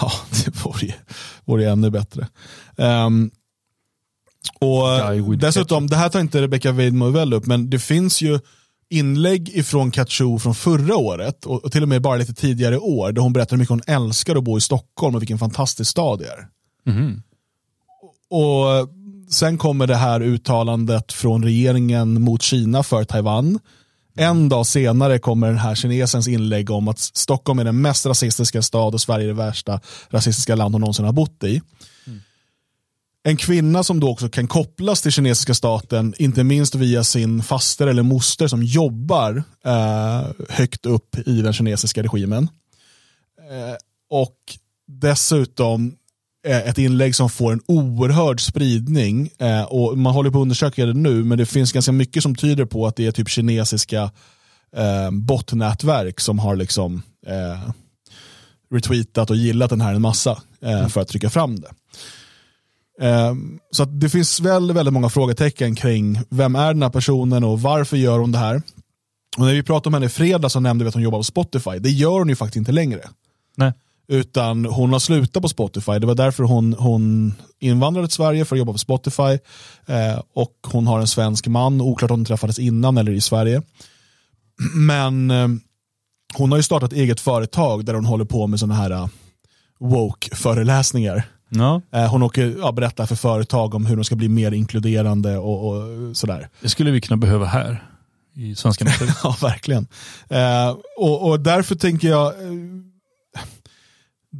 Ja, 0.00 0.12
det 0.30 0.64
vore, 0.64 0.94
vore 1.44 1.70
ännu 1.70 1.90
bättre. 1.90 2.28
Um, 2.76 3.30
och 4.60 5.36
dessutom, 5.38 5.82
ketchup. 5.82 5.90
det 5.90 5.96
här 5.96 6.08
tar 6.08 6.20
inte 6.20 6.42
Rebecca 6.42 6.72
Weidmo 6.72 7.10
väl 7.10 7.32
upp, 7.32 7.46
men 7.46 7.70
det 7.70 7.78
finns 7.78 8.22
ju 8.22 8.38
inlägg 8.90 9.48
ifrån 9.48 9.90
Katjo 9.90 10.38
från 10.38 10.54
förra 10.54 10.96
året 10.96 11.46
och, 11.46 11.64
och, 11.64 11.72
till 11.72 11.82
och 11.82 11.88
med 11.88 12.02
bara 12.02 12.16
lite 12.16 12.34
tidigare 12.34 12.78
år 12.78 13.12
där 13.12 13.22
hon 13.22 13.32
berättar 13.32 13.50
hur 13.50 13.58
mycket 13.58 13.70
hon 13.70 13.82
älskar 13.86 14.36
att 14.36 14.44
bo 14.44 14.58
i 14.58 14.60
Stockholm 14.60 15.14
och 15.14 15.22
vilken 15.22 15.38
fantastisk 15.38 15.90
stad 15.90 16.18
det 16.18 16.26
är. 16.26 16.48
Mm. 16.86 17.22
Och 18.30 18.88
Sen 19.28 19.58
kommer 19.58 19.86
det 19.86 19.96
här 19.96 20.20
uttalandet 20.20 21.12
från 21.12 21.44
regeringen 21.44 22.22
mot 22.22 22.42
Kina 22.42 22.82
för 22.82 23.04
Taiwan 23.04 23.58
en 24.16 24.48
dag 24.48 24.66
senare 24.66 25.18
kommer 25.18 25.46
den 25.46 25.58
här 25.58 25.74
kinesens 25.74 26.28
inlägg 26.28 26.70
om 26.70 26.88
att 26.88 26.98
Stockholm 26.98 27.58
är 27.58 27.64
den 27.64 27.80
mest 27.80 28.06
rasistiska 28.06 28.62
stad 28.62 28.94
och 28.94 29.00
Sverige 29.00 29.24
är 29.24 29.28
det 29.28 29.34
värsta 29.34 29.80
rasistiska 30.10 30.54
land 30.54 30.74
hon 30.74 30.80
någonsin 30.80 31.04
har 31.04 31.12
bott 31.12 31.44
i. 31.44 31.62
Mm. 32.06 32.20
En 33.22 33.36
kvinna 33.36 33.84
som 33.84 34.00
då 34.00 34.10
också 34.10 34.28
kan 34.28 34.48
kopplas 34.48 35.02
till 35.02 35.12
kinesiska 35.12 35.54
staten, 35.54 36.14
inte 36.18 36.44
minst 36.44 36.74
via 36.74 37.04
sin 37.04 37.42
faster 37.42 37.86
eller 37.86 38.02
moster 38.02 38.48
som 38.48 38.62
jobbar 38.62 39.42
eh, 39.64 40.26
högt 40.48 40.86
upp 40.86 41.18
i 41.28 41.42
den 41.42 41.52
kinesiska 41.52 42.02
regimen. 42.02 42.48
Eh, 43.50 43.76
och 44.10 44.36
dessutom 44.86 45.96
ett 46.46 46.78
inlägg 46.78 47.14
som 47.14 47.30
får 47.30 47.52
en 47.52 47.60
oerhörd 47.66 48.40
spridning 48.40 49.30
eh, 49.38 49.62
och 49.62 49.98
man 49.98 50.14
håller 50.14 50.30
på 50.30 50.38
att 50.38 50.42
undersöka 50.42 50.86
det 50.86 50.94
nu 50.94 51.24
men 51.24 51.38
det 51.38 51.46
finns 51.46 51.72
ganska 51.72 51.92
mycket 51.92 52.22
som 52.22 52.34
tyder 52.34 52.64
på 52.64 52.86
att 52.86 52.96
det 52.96 53.06
är 53.06 53.12
typ 53.12 53.28
kinesiska 53.28 54.10
eh, 54.76 55.10
botnätverk 55.10 56.20
som 56.20 56.38
har 56.38 56.56
liksom 56.56 57.02
eh, 57.26 57.70
retweetat 58.70 59.30
och 59.30 59.36
gillat 59.36 59.70
den 59.70 59.80
här 59.80 59.94
en 59.94 60.02
massa 60.02 60.42
eh, 60.62 60.78
mm. 60.78 60.90
för 60.90 61.00
att 61.00 61.08
trycka 61.08 61.30
fram 61.30 61.60
det. 61.60 61.70
Eh, 63.00 63.34
så 63.70 63.84
det 63.84 64.08
finns 64.08 64.40
väldigt, 64.40 64.76
väldigt 64.76 64.94
många 64.94 65.08
frågetecken 65.08 65.74
kring 65.74 66.20
vem 66.28 66.56
är 66.56 66.74
den 66.74 66.82
här 66.82 66.90
personen 66.90 67.44
och 67.44 67.60
varför 67.60 67.96
gör 67.96 68.18
hon 68.18 68.32
det 68.32 68.38
här? 68.38 68.62
Och 69.36 69.46
när 69.46 69.54
vi 69.54 69.62
pratade 69.62 69.88
om 69.88 69.94
henne 69.94 70.06
i 70.06 70.08
fredag 70.08 70.48
så 70.48 70.60
nämnde 70.60 70.84
vi 70.84 70.88
att 70.88 70.94
hon 70.94 71.02
jobbar 71.02 71.18
på 71.18 71.24
Spotify. 71.24 71.78
Det 71.78 71.90
gör 71.90 72.18
hon 72.18 72.28
ju 72.28 72.36
faktiskt 72.36 72.56
inte 72.56 72.72
längre. 72.72 73.00
Nej. 73.56 73.72
Utan 74.08 74.64
hon 74.64 74.92
har 74.92 74.98
slutat 74.98 75.42
på 75.42 75.48
Spotify. 75.48 75.98
Det 75.98 76.06
var 76.06 76.14
därför 76.14 76.44
hon, 76.44 76.72
hon 76.72 77.34
invandrade 77.60 78.08
till 78.08 78.14
Sverige 78.14 78.44
för 78.44 78.56
att 78.56 78.58
jobba 78.58 78.72
på 78.72 78.78
Spotify. 78.78 79.38
Eh, 79.86 80.20
och 80.34 80.52
hon 80.66 80.86
har 80.86 81.00
en 81.00 81.06
svensk 81.06 81.46
man, 81.46 81.80
oklart 81.80 82.10
om 82.10 82.24
de 82.24 82.28
träffades 82.28 82.58
innan 82.58 82.98
eller 82.98 83.12
i 83.12 83.20
Sverige. 83.20 83.62
Men 84.74 85.30
eh, 85.30 85.48
hon 86.34 86.50
har 86.50 86.58
ju 86.58 86.62
startat 86.62 86.92
eget 86.92 87.20
företag 87.20 87.84
där 87.84 87.94
hon 87.94 88.04
håller 88.04 88.24
på 88.24 88.46
med 88.46 88.60
sådana 88.60 88.74
här 88.74 88.90
uh, 88.90 89.06
woke-föreläsningar. 89.80 91.22
Ja. 91.48 91.82
Eh, 91.92 92.10
hon 92.10 92.22
åker, 92.22 92.56
ja, 92.58 92.72
berättar 92.72 93.06
för 93.06 93.16
företag 93.16 93.74
om 93.74 93.86
hur 93.86 93.96
de 93.96 94.04
ska 94.04 94.16
bli 94.16 94.28
mer 94.28 94.52
inkluderande 94.52 95.38
och, 95.38 95.68
och 95.68 96.16
sådär. 96.16 96.48
Det 96.60 96.68
skulle 96.68 96.90
vi 96.90 97.00
kunna 97.00 97.16
behöva 97.16 97.46
här 97.46 97.84
i 98.34 98.54
svenska 98.54 98.84
ja, 99.22 99.36
verkligen. 99.42 99.86
Eh, 100.28 100.76
och, 100.96 101.28
och 101.28 101.40
därför 101.40 101.74
tänker 101.74 102.08
jag, 102.08 102.26
eh, 102.26 102.52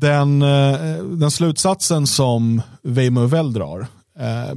den, 0.01 0.43
eh, 0.43 1.05
den 1.05 1.31
slutsatsen 1.31 2.07
som 2.07 2.63
Weimo 2.83 3.27
väl 3.27 3.53
drar, 3.53 3.87
eh, 4.19 4.55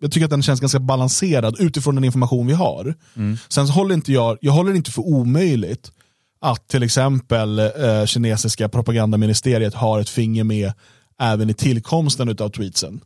jag 0.00 0.12
tycker 0.12 0.24
att 0.24 0.30
den 0.30 0.42
känns 0.42 0.60
ganska 0.60 0.80
balanserad 0.80 1.56
utifrån 1.60 1.94
den 1.94 2.04
information 2.04 2.46
vi 2.46 2.52
har. 2.52 2.94
Mm. 3.16 3.38
Sen 3.48 3.68
håller 3.68 3.94
inte 3.94 4.12
jag, 4.12 4.38
jag 4.40 4.52
håller 4.52 4.74
inte 4.74 4.90
för 4.90 5.02
omöjligt 5.02 5.92
att 6.40 6.68
till 6.68 6.82
exempel 6.82 7.58
eh, 7.58 8.04
kinesiska 8.06 8.68
propagandaministeriet 8.68 9.74
har 9.74 10.00
ett 10.00 10.08
finger 10.08 10.44
med 10.44 10.72
även 11.20 11.50
i 11.50 11.54
tillkomsten 11.54 12.28
av 12.28 12.48
tweetsen. 12.48 13.00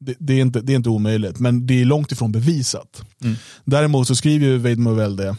Det, 0.00 0.14
det, 0.18 0.32
är 0.32 0.40
inte, 0.40 0.60
det 0.60 0.72
är 0.72 0.76
inte 0.76 0.88
omöjligt, 0.88 1.38
men 1.38 1.66
det 1.66 1.80
är 1.80 1.84
långt 1.84 2.12
ifrån 2.12 2.32
bevisat. 2.32 3.02
Mm. 3.22 3.36
Däremot 3.64 4.06
så 4.06 4.14
skriver 4.16 4.46
ju 4.46 4.58
Wade 4.58 4.76
Movell 4.76 5.16
det. 5.16 5.36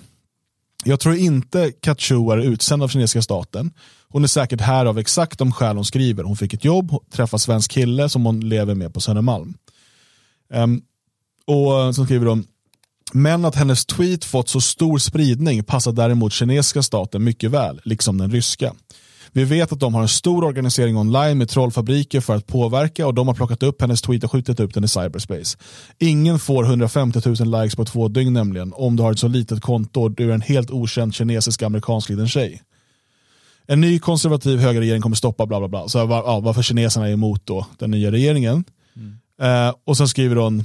Jag 0.83 0.99
tror 0.99 1.15
inte 1.15 1.71
Kachu 1.71 2.31
är 2.31 2.37
utsänd 2.37 2.83
av 2.83 2.87
kinesiska 2.87 3.21
staten. 3.21 3.71
Hon 4.09 4.23
är 4.23 4.27
säkert 4.27 4.61
här 4.61 4.85
av 4.85 4.99
exakt 4.99 5.39
de 5.39 5.51
skäl 5.51 5.75
hon 5.75 5.85
skriver. 5.85 6.23
Hon 6.23 6.37
fick 6.37 6.53
ett 6.53 6.65
jobb, 6.65 6.91
träffar 7.11 7.37
svensk 7.37 7.71
kille 7.71 8.09
som 8.09 8.25
hon 8.25 8.39
lever 8.39 8.75
med 8.75 8.93
på 8.93 9.01
Södermalm. 9.01 9.53
Um, 10.53 10.81
och 11.45 11.95
så 11.95 12.05
skriver 12.05 12.25
de, 12.25 12.45
men 13.13 13.45
att 13.45 13.55
hennes 13.55 13.85
tweet 13.85 14.25
fått 14.25 14.49
så 14.49 14.61
stor 14.61 14.97
spridning 14.97 15.63
passar 15.63 15.91
däremot 15.91 16.33
kinesiska 16.33 16.83
staten 16.83 17.23
mycket 17.23 17.51
väl, 17.51 17.81
liksom 17.83 18.17
den 18.17 18.31
ryska. 18.31 18.73
Vi 19.31 19.43
vet 19.43 19.71
att 19.71 19.79
de 19.79 19.93
har 19.93 20.01
en 20.01 20.07
stor 20.07 20.43
organisering 20.43 20.97
online 20.97 21.37
med 21.37 21.49
trollfabriker 21.49 22.21
för 22.21 22.35
att 22.35 22.47
påverka 22.47 23.07
och 23.07 23.13
de 23.13 23.27
har 23.27 23.35
plockat 23.35 23.63
upp 23.63 23.81
hennes 23.81 24.01
tweet 24.01 24.23
och 24.23 24.31
skjutit 24.31 24.59
upp 24.59 24.73
den 24.73 24.83
i 24.83 24.87
cyberspace. 24.87 25.57
Ingen 25.99 26.39
får 26.39 26.65
150 26.65 27.21
000 27.25 27.61
likes 27.61 27.75
på 27.75 27.85
två 27.85 28.07
dygn 28.07 28.33
nämligen 28.33 28.73
om 28.75 28.95
du 28.95 29.03
har 29.03 29.11
ett 29.11 29.19
så 29.19 29.27
litet 29.27 29.61
konto 29.61 30.01
och 30.01 30.11
du 30.11 30.29
är 30.29 30.33
en 30.33 30.41
helt 30.41 30.71
okänd 30.71 31.13
kinesisk 31.13 31.61
amerikansk 31.61 32.09
liten 32.09 32.27
tjej. 32.27 32.61
En 33.67 33.81
ny 33.81 33.99
konservativ 33.99 34.59
högerregering 34.59 35.01
kommer 35.01 35.15
stoppa 35.15 35.45
bla 35.45 35.59
bla 35.59 35.67
bla. 35.67 35.87
Så 35.87 36.05
var, 36.05 36.17
ja, 36.17 36.39
varför 36.39 36.61
kineserna 36.61 37.07
är 37.07 37.13
emot 37.13 37.45
då 37.45 37.65
den 37.77 37.91
nya 37.91 38.11
regeringen. 38.11 38.63
Mm. 38.95 39.67
Eh, 39.67 39.73
och 39.85 39.97
sen 39.97 40.07
skriver 40.07 40.35
hon 40.35 40.63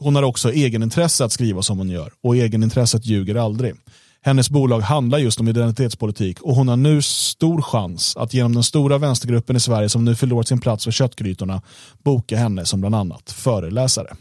hon 0.00 0.14
har 0.14 0.22
också 0.22 0.52
egenintresse 0.52 1.24
att 1.24 1.32
skriva 1.32 1.62
som 1.62 1.78
hon 1.78 1.88
gör 1.88 2.12
och 2.22 2.36
egenintresset 2.36 3.06
ljuger 3.06 3.34
aldrig. 3.34 3.74
Hennes 4.20 4.50
bolag 4.50 4.80
handlar 4.80 5.18
just 5.18 5.40
om 5.40 5.48
identitetspolitik 5.48 6.40
och 6.40 6.54
hon 6.54 6.68
har 6.68 6.76
nu 6.76 7.02
stor 7.02 7.62
chans 7.62 8.16
att 8.16 8.34
genom 8.34 8.54
den 8.54 8.62
stora 8.62 8.98
vänstergruppen 8.98 9.56
i 9.56 9.60
Sverige 9.60 9.88
som 9.88 10.04
nu 10.04 10.14
förlorat 10.14 10.48
sin 10.48 10.60
plats 10.60 10.84
för 10.84 10.90
köttgrytorna 10.90 11.62
boka 12.04 12.36
henne 12.36 12.64
som 12.64 12.80
bland 12.80 12.94
annat 12.94 13.32
föreläsare. 13.32 14.16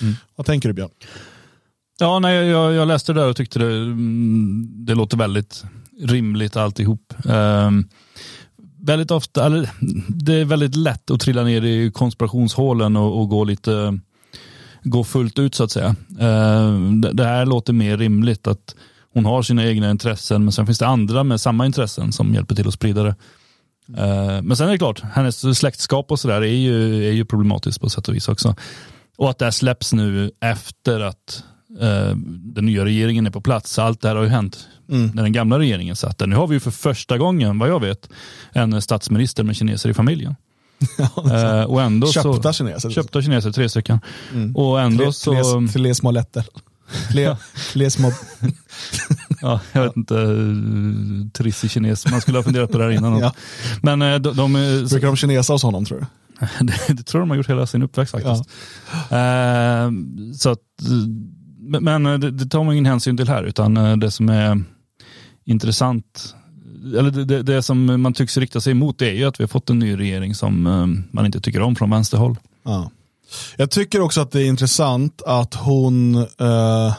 Mm. 0.00 0.14
Vad 0.36 0.46
tänker 0.46 0.68
du 0.68 0.72
Björn? 0.72 0.90
Ja, 1.98 2.18
nej, 2.18 2.46
jag, 2.46 2.72
jag 2.72 2.88
läste 2.88 3.12
det 3.12 3.20
där 3.20 3.28
och 3.28 3.36
tyckte 3.36 3.58
det, 3.58 3.76
mm, 3.76 4.68
det 4.86 4.94
låter 4.94 5.16
väldigt 5.16 5.64
rimligt 6.00 6.56
alltihop. 6.56 7.14
Um, 7.24 7.88
väldigt 8.78 9.10
ofta, 9.10 9.46
eller, 9.46 9.70
det 10.08 10.34
är 10.34 10.44
väldigt 10.44 10.76
lätt 10.76 11.10
att 11.10 11.20
trilla 11.20 11.44
ner 11.44 11.64
i 11.64 11.92
konspirationshålen 11.92 12.96
och, 12.96 13.20
och 13.20 13.28
gå 13.28 13.44
lite 13.44 13.98
gå 14.82 15.04
fullt 15.04 15.38
ut 15.38 15.54
så 15.54 15.64
att 15.64 15.70
säga. 15.70 15.94
Uh, 16.20 16.92
det, 16.92 17.12
det 17.12 17.24
här 17.24 17.46
låter 17.46 17.72
mer 17.72 17.96
rimligt 17.96 18.46
att 18.46 18.74
hon 19.14 19.24
har 19.24 19.42
sina 19.42 19.66
egna 19.66 19.90
intressen 19.90 20.44
men 20.44 20.52
sen 20.52 20.66
finns 20.66 20.78
det 20.78 20.86
andra 20.86 21.24
med 21.24 21.40
samma 21.40 21.66
intressen 21.66 22.12
som 22.12 22.34
hjälper 22.34 22.54
till 22.54 22.68
att 22.68 22.74
sprida 22.74 23.02
det. 23.02 23.14
Uh, 23.88 24.42
men 24.42 24.56
sen 24.56 24.68
är 24.68 24.72
det 24.72 24.78
klart, 24.78 25.02
hennes 25.12 25.58
släktskap 25.58 26.10
och 26.10 26.20
sådär 26.20 26.42
är 26.42 26.46
ju, 26.46 27.08
är 27.08 27.12
ju 27.12 27.24
problematiskt 27.24 27.80
på 27.80 27.90
sätt 27.90 28.08
och 28.08 28.14
vis 28.14 28.28
också. 28.28 28.54
Och 29.16 29.30
att 29.30 29.38
det 29.38 29.44
här 29.44 29.52
släpps 29.52 29.92
nu 29.92 30.30
efter 30.40 31.00
att 31.00 31.44
uh, 31.82 32.16
den 32.54 32.66
nya 32.66 32.84
regeringen 32.84 33.26
är 33.26 33.30
på 33.30 33.40
plats. 33.40 33.78
Allt 33.78 34.00
det 34.00 34.08
här 34.08 34.16
har 34.16 34.22
ju 34.22 34.28
hänt 34.28 34.68
mm. 34.90 35.10
när 35.14 35.22
den 35.22 35.32
gamla 35.32 35.58
regeringen 35.58 35.96
satt 35.96 36.18
där. 36.18 36.26
Nu 36.26 36.36
har 36.36 36.46
vi 36.46 36.54
ju 36.54 36.60
för 36.60 36.70
första 36.70 37.18
gången, 37.18 37.58
vad 37.58 37.68
jag 37.68 37.80
vet, 37.80 38.08
en 38.52 38.82
statsminister 38.82 39.44
med 39.44 39.56
kineser 39.56 39.90
i 39.90 39.94
familjen. 39.94 40.36
uh, 41.00 41.62
och 41.62 41.82
ändå 41.82 42.06
köpta 42.06 42.52
så, 42.52 42.52
kineser. 42.52 42.90
Köpta 42.90 43.22
kineser, 43.22 43.52
tre 43.52 43.68
stycken. 43.68 44.00
Mm. 44.32 44.56
Och 44.56 44.80
ändå 44.80 45.04
tre, 45.04 45.12
så... 45.12 45.68
Tre 45.72 45.94
små 45.94 46.10
lätter. 46.10 46.44
Fler, 47.72 47.88
små... 47.88 48.12
ja, 49.40 49.60
jag 49.72 49.82
vet 49.82 49.96
inte, 49.96 50.14
trissig 51.32 51.70
kines. 51.70 52.10
Man 52.10 52.20
skulle 52.20 52.38
ha 52.38 52.42
funderat 52.42 52.72
på 52.72 52.78
det 52.78 52.84
här 52.84 52.90
innan. 52.90 53.18
ja. 53.20 53.34
Men 53.82 54.02
eh, 54.02 54.18
de, 54.18 54.36
de, 54.36 54.52
Brukar 54.90 55.06
de 55.06 55.16
kinesa 55.16 55.52
hos 55.52 55.62
honom 55.62 55.84
tror 55.84 55.98
du? 55.98 56.06
det, 56.66 56.74
det, 56.88 57.02
tror 57.02 57.20
de 57.20 57.30
har 57.30 57.36
gjort 57.36 57.48
hela 57.48 57.66
sin 57.66 57.82
uppväxt 57.82 58.12
faktiskt. 58.12 58.50
Ja. 59.10 59.86
Uh, 59.86 59.92
så 60.34 60.50
att, 60.50 60.58
men 61.80 62.02
det, 62.02 62.30
det 62.30 62.46
tar 62.46 62.64
man 62.64 62.74
ingen 62.74 62.86
hänsyn 62.86 63.16
till 63.16 63.28
här, 63.28 63.42
utan 63.44 64.00
det 64.00 64.10
som 64.10 64.28
är 64.28 64.62
intressant 65.44 66.34
eller 66.98 67.10
det, 67.10 67.42
det, 67.42 67.62
som 67.62 68.02
man 68.02 68.12
tycks 68.12 68.36
rikta 68.36 68.60
sig 68.60 68.70
emot 68.70 69.02
är 69.02 69.12
ju 69.12 69.24
att 69.24 69.40
vi 69.40 69.44
har 69.44 69.48
fått 69.48 69.70
en 69.70 69.78
ny 69.78 69.98
regering 69.98 70.34
som 70.34 70.62
man 71.10 71.26
inte 71.26 71.40
tycker 71.40 71.62
om 71.62 71.76
från 71.76 71.90
vänsterhåll. 71.90 72.36
Ja. 72.62 72.90
Jag 73.56 73.70
tycker 73.70 74.00
också 74.00 74.20
att 74.20 74.30
det 74.30 74.42
är 74.42 74.46
intressant 74.46 75.22
att 75.22 75.54
hon 75.54 76.16
eh, 76.16 76.94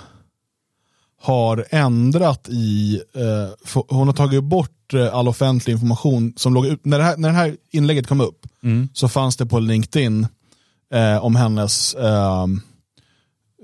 har 1.21 1.65
ändrat 1.69 2.49
i, 2.49 3.01
eh, 3.15 3.73
hon 3.89 4.07
har 4.07 4.13
tagit 4.13 4.43
bort 4.43 4.93
eh, 4.93 5.15
all 5.15 5.27
offentlig 5.27 5.73
information 5.73 6.33
som 6.37 6.53
låg 6.53 6.65
ut, 6.65 6.85
när 6.85 6.97
det 6.97 7.03
här, 7.03 7.17
när 7.17 7.29
det 7.29 7.35
här 7.35 7.57
inlägget 7.71 8.07
kom 8.07 8.21
upp 8.21 8.47
mm. 8.63 8.89
så 8.93 9.09
fanns 9.09 9.37
det 9.37 9.45
på 9.45 9.59
LinkedIn 9.59 10.27
eh, 10.93 11.25
om 11.25 11.35
hennes 11.35 11.93
eh, 11.93 12.47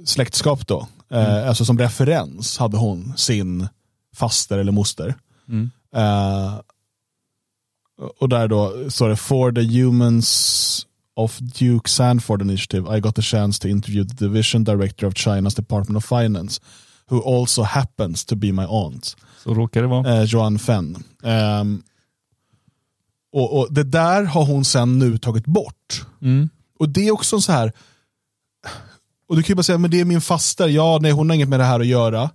släktskap 0.06 0.68
då. 0.68 0.88
Eh, 1.12 1.30
mm. 1.30 1.50
Alltså 1.50 1.66
som 1.66 1.80
referens 1.80 2.58
hade 2.58 2.78
hon 2.78 3.14
sin 3.18 3.68
faster 4.16 4.58
eller 4.58 4.72
moster. 4.72 5.16
Mm. 5.50 5.72
och 8.20 8.30
där 8.30 8.48
då 8.48 8.90
står 8.90 9.10
det 9.10 9.16
for 9.16 9.52
the 9.52 9.62
humans 9.62 10.87
of 11.18 11.40
Duke 11.40 11.90
Sanford 11.90 12.42
Initiative, 12.42 12.98
I 12.98 13.00
got 13.00 13.16
the 13.16 13.22
chance 13.22 13.60
to 13.60 13.68
interview 13.68 14.04
the 14.04 14.14
division 14.14 14.64
director 14.64 15.08
of 15.08 15.14
China's 15.16 15.56
Department 15.56 15.98
of 15.98 16.06
Finance, 16.06 16.62
who 17.10 17.20
also 17.22 17.64
happens 17.64 18.26
to 18.26 18.36
be 18.36 18.52
my 18.52 18.66
aunt. 18.66 19.16
Så 19.44 19.54
råkar 19.54 19.82
det 19.82 19.88
vara. 19.88 20.18
Eh, 20.18 20.24
Joanne 20.24 20.60
Fenn. 20.60 21.04
Um, 21.24 21.84
och, 23.34 23.60
och, 23.60 23.74
Det 23.74 23.84
där 23.84 24.24
har 24.24 24.46
hon 24.46 24.66
sen 24.66 25.00
nu 25.00 25.18
tagit 25.18 25.46
bort. 25.46 26.06
Mm. 26.22 26.50
Och 26.80 26.90
det 26.90 27.08
är 27.08 27.12
också 27.12 27.42
så 27.42 27.52
här, 27.52 27.72
och 29.30 29.36
du 29.36 29.44
kan 29.44 29.50
ju 29.50 29.56
bara 29.56 29.64
säga, 29.64 29.78
men 29.78 29.92
det 29.92 30.00
är 30.00 30.06
min 30.06 30.22
faster, 30.22 30.68
ja 30.68 31.00
nej 31.02 31.12
hon 31.12 31.30
har 31.30 31.36
inget 31.36 31.50
med 31.50 31.60
det 31.60 31.66
här 31.66 31.80
att 31.80 31.88
göra. 31.88 32.30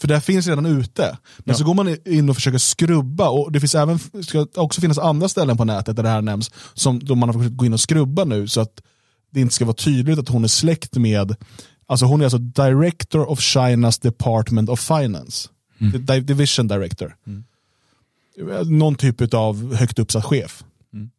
För 0.00 0.08
det 0.08 0.14
här 0.14 0.20
finns 0.20 0.46
redan 0.46 0.66
ute. 0.66 1.18
Men 1.38 1.44
ja. 1.44 1.54
så 1.54 1.64
går 1.64 1.74
man 1.74 1.96
in 2.06 2.30
och 2.30 2.36
försöker 2.36 2.58
skrubba 2.58 3.28
och 3.28 3.52
det 3.52 3.60
finns 3.60 3.74
även, 3.74 3.98
ska 4.22 4.46
också 4.56 4.80
finnas 4.80 4.98
andra 4.98 5.28
ställen 5.28 5.56
på 5.56 5.64
nätet 5.64 5.96
där 5.96 6.02
det 6.02 6.08
här 6.08 6.22
nämns 6.22 6.50
som 6.74 6.98
då 6.98 7.14
man 7.14 7.28
har 7.28 7.38
försökt 7.38 7.56
gå 7.56 7.66
in 7.66 7.72
och 7.72 7.80
skrubba 7.80 8.24
nu 8.24 8.48
så 8.48 8.60
att 8.60 8.82
det 9.30 9.40
inte 9.40 9.54
ska 9.54 9.64
vara 9.64 9.74
tydligt 9.74 10.18
att 10.18 10.28
hon 10.28 10.44
är 10.44 10.48
släkt 10.48 10.96
med, 10.96 11.36
alltså 11.86 12.06
hon 12.06 12.20
är 12.20 12.24
alltså 12.24 12.38
Director 12.38 13.30
of 13.30 13.40
China's 13.40 14.02
Department 14.02 14.68
of 14.68 14.80
Finance. 14.80 15.48
Mm. 15.80 16.26
Division 16.26 16.68
Director. 16.68 17.16
Mm. 17.26 17.44
Någon 18.78 18.94
typ 18.94 19.34
av 19.34 19.74
högt 19.74 19.98
uppsatt 19.98 20.24
chef. 20.24 20.64
Mm. 20.92 21.10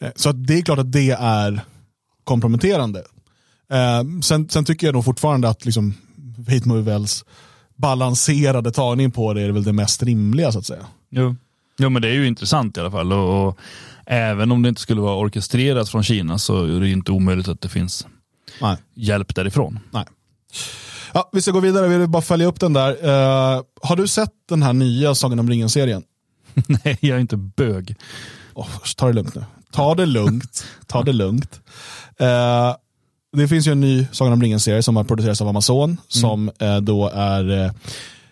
Eh, 0.00 0.10
så 0.16 0.28
att 0.28 0.46
det 0.46 0.54
är 0.54 0.62
klart 0.62 0.78
att 0.78 0.92
det 0.92 1.10
är 1.10 1.60
komprometterande. 2.24 3.04
Eh, 3.70 4.02
sen, 4.22 4.48
sen, 4.48 4.64
tycker 4.64 4.86
jag 4.86 4.94
nog 4.94 5.04
fortfarande 5.04 5.48
att 5.48 5.64
liksom, 5.64 5.94
Hate 6.48 6.68
Movells 6.68 7.24
balanserade 7.76 8.70
tagning 8.70 9.10
på 9.10 9.34
det 9.34 9.42
är 9.42 9.50
väl 9.50 9.64
det 9.64 9.72
mest 9.72 10.02
rimliga 10.02 10.52
så 10.52 10.58
att 10.58 10.66
säga. 10.66 10.86
Jo, 11.10 11.36
jo 11.78 11.90
men 11.90 12.02
det 12.02 12.08
är 12.08 12.12
ju 12.12 12.26
intressant 12.26 12.76
i 12.76 12.80
alla 12.80 12.90
fall. 12.90 13.12
Och, 13.12 13.48
och 13.48 13.58
även 14.06 14.52
om 14.52 14.62
det 14.62 14.68
inte 14.68 14.80
skulle 14.80 15.00
vara 15.00 15.16
orkestrerat 15.16 15.88
från 15.88 16.02
Kina 16.02 16.38
så 16.38 16.64
är 16.64 16.80
det 16.80 16.90
inte 16.90 17.12
omöjligt 17.12 17.48
att 17.48 17.60
det 17.60 17.68
finns 17.68 18.06
Nej. 18.60 18.76
hjälp 18.94 19.34
därifrån. 19.34 19.78
Nej. 19.90 20.04
Ja, 21.14 21.30
vi 21.32 21.42
ska 21.42 21.50
gå 21.50 21.60
vidare, 21.60 21.88
vi 21.88 21.98
vill 21.98 22.08
bara 22.08 22.22
följa 22.22 22.46
upp 22.46 22.60
den 22.60 22.72
där. 22.72 22.90
Uh, 22.90 23.62
har 23.82 23.96
du 23.96 24.08
sett 24.08 24.32
den 24.48 24.62
här 24.62 24.72
nya 24.72 25.14
Sagan 25.14 25.38
om 25.38 25.50
ringen-serien? 25.50 26.02
Nej, 26.54 26.98
jag 27.00 27.16
är 27.16 27.20
inte 27.20 27.36
bög. 27.36 27.96
Oh, 28.54 28.68
ta 28.96 29.06
det 29.06 29.12
lugnt 29.12 29.34
nu. 29.34 29.44
Ta 29.72 29.94
det 29.94 30.06
lugnt. 30.06 30.64
ta 30.86 31.02
det 31.02 31.12
lugnt. 31.12 31.60
Uh, 32.20 32.76
det 33.32 33.48
finns 33.48 33.66
ju 33.66 33.72
en 33.72 33.80
ny 33.80 34.06
Sagan 34.12 34.32
om 34.32 34.42
ringen-serie 34.42 34.82
som 34.82 34.96
har 34.96 35.04
producerats 35.04 35.40
av 35.40 35.48
Amazon 35.48 35.90
mm. 35.90 35.98
som 36.08 36.50
eh, 36.58 36.76
då 36.76 37.08
är 37.08 37.64
eh, 37.64 37.72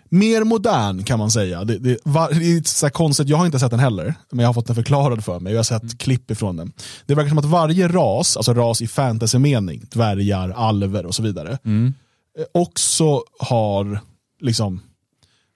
mer 0.08 0.44
modern 0.44 1.04
kan 1.04 1.18
man 1.18 1.30
säga. 1.30 1.64
Det, 1.64 1.78
det, 1.78 1.98
var, 2.04 2.30
det 2.30 2.56
är 2.56 2.62
så 2.68 2.90
konstigt, 2.90 3.28
jag 3.28 3.36
har 3.36 3.46
inte 3.46 3.58
sett 3.58 3.70
den 3.70 3.80
heller, 3.80 4.14
men 4.30 4.38
jag 4.38 4.48
har 4.48 4.54
fått 4.54 4.66
den 4.66 4.76
förklarad 4.76 5.24
för 5.24 5.40
mig. 5.40 5.52
Jag 5.52 5.58
har 5.58 5.64
sett 5.64 5.82
mm. 5.82 5.96
klipp 5.96 6.30
ifrån 6.30 6.56
den. 6.56 6.72
Det 7.06 7.14
verkar 7.14 7.28
som 7.28 7.38
att 7.38 7.44
varje 7.44 7.88
ras, 7.88 8.36
alltså 8.36 8.54
ras 8.54 8.82
i 8.82 8.86
fantasymening, 8.86 9.82
dvärgar, 9.90 10.50
alver 10.50 11.06
och 11.06 11.14
så 11.14 11.22
vidare, 11.22 11.58
mm. 11.64 11.94
Eh, 12.38 12.44
också 12.52 13.22
har 13.38 14.00
liksom 14.40 14.80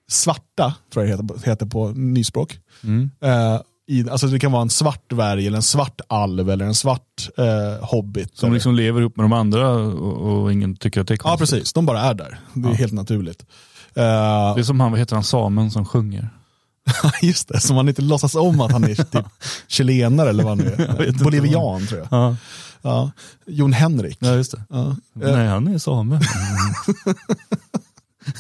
svarta, 0.09 0.75
tror 0.93 1.07
jag 1.07 1.19
det 1.19 1.35
heter, 1.35 1.51
heter 1.51 1.67
på 1.67 1.89
nyspråk. 1.89 2.59
Mm. 2.85 3.11
Eh, 3.21 3.61
i, 3.89 4.11
alltså 4.11 4.27
det 4.27 4.39
kan 4.39 4.53
vara 4.53 4.63
en 4.63 4.71
svart 4.71 5.11
dvärg 5.11 5.47
eller 5.47 5.57
en 5.57 5.63
svart 5.63 6.01
alv 6.09 6.51
eller 6.51 6.65
en 6.65 6.75
svart 6.75 7.29
eh, 7.39 7.87
hobbit. 7.87 8.37
Som 8.37 8.53
liksom 8.53 8.75
lever 8.75 9.03
upp 9.03 9.17
med 9.17 9.25
de 9.25 9.33
andra 9.33 9.71
och, 9.71 10.43
och, 10.43 10.53
ingen 10.53 10.77
tycker 10.77 11.01
att 11.01 11.09
det 11.09 11.15
är 11.15 11.17
konstigt. 11.17 11.51
Ja 11.51 11.57
precis, 11.57 11.73
de 11.73 11.87
bara 11.87 12.01
är 12.01 12.15
där. 12.15 12.41
Det 12.55 12.69
är 12.69 12.71
ja. 12.71 12.77
helt 12.77 12.93
naturligt. 12.93 13.47
Det 13.95 14.03
är 14.03 14.63
som 14.63 14.81
han, 14.81 14.91
vad 14.91 15.01
heter 15.01 15.15
han, 15.15 15.25
samen 15.25 15.71
som 15.71 15.85
sjunger. 15.85 16.29
Just 17.23 17.49
det, 17.49 17.61
som 17.61 17.77
man 17.77 17.89
inte 17.89 18.03
låtsas 18.03 18.35
om 18.35 18.61
att 18.61 18.73
han 18.73 18.85
är 18.85 18.95
typ 18.95 19.27
chilenare 19.69 20.31
eller 20.31 20.45
vad 20.45 20.59
han 20.59 20.67
nu 20.67 20.85
är. 20.85 21.13
Bolivian 21.25 21.87
tror 21.87 22.01
jag. 22.01 22.09
Ja, 22.11 22.37
Ja. 22.83 23.11
Jon 23.47 23.73
Henrik. 23.73 24.19
ja 24.21 24.35
just 24.35 24.53
det. 24.53 24.63
Ja. 24.69 24.97
Nej, 25.13 25.47
han 25.47 25.69
är 25.69 25.79
same. 25.79 26.21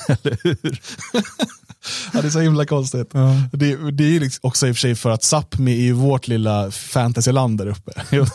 Eller 0.08 0.38
hur? 0.42 0.80
Ja, 2.12 2.20
det 2.22 2.28
är 2.28 2.30
så 2.30 2.40
himla 2.40 2.64
konstigt. 2.66 3.10
Ja. 3.12 3.34
Det, 3.52 3.90
det 3.90 4.16
är 4.16 4.20
liksom 4.20 4.40
också 4.42 4.66
i 4.68 4.70
och 4.72 4.76
för 4.76 4.80
sig 4.80 4.94
för 4.94 5.10
att 5.10 5.22
Sápmi 5.22 5.70
är 5.70 5.82
ju 5.82 5.92
vårt 5.92 6.28
lilla 6.28 6.70
fantasyland 6.70 7.58
där 7.58 7.66
uppe. 7.66 7.92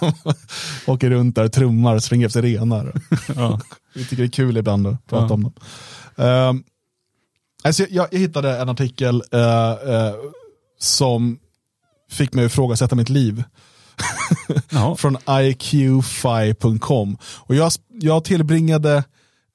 Åker 0.85 1.09
runt 1.09 1.35
där, 1.35 1.47
trummar 1.47 1.95
och 1.95 2.03
springer 2.03 2.25
efter 2.27 2.41
renar. 2.41 2.93
Ja. 3.35 3.59
Vi 3.95 4.03
tycker 4.05 4.23
det 4.23 4.27
är 4.27 4.31
kul 4.31 4.57
ibland 4.57 4.87
att 4.87 5.07
prata 5.07 5.25
Ja. 5.27 5.33
om 5.33 5.43
dem. 5.43 5.53
Um, 6.15 6.63
alltså 7.63 7.85
jag, 7.89 8.07
jag 8.11 8.19
hittade 8.19 8.57
en 8.61 8.69
artikel 8.69 9.23
eh, 9.31 9.71
eh, 9.71 10.13
som 10.79 11.39
fick 12.11 12.33
mig 12.33 12.45
att 12.45 12.51
ifrågasätta 12.51 12.95
mitt 12.95 13.09
liv. 13.09 13.43
Från 14.97 15.17
iqfi.com. 15.41 17.17
Och 17.23 17.55
jag, 17.55 17.71
jag 17.89 18.23
tillbringade 18.23 19.03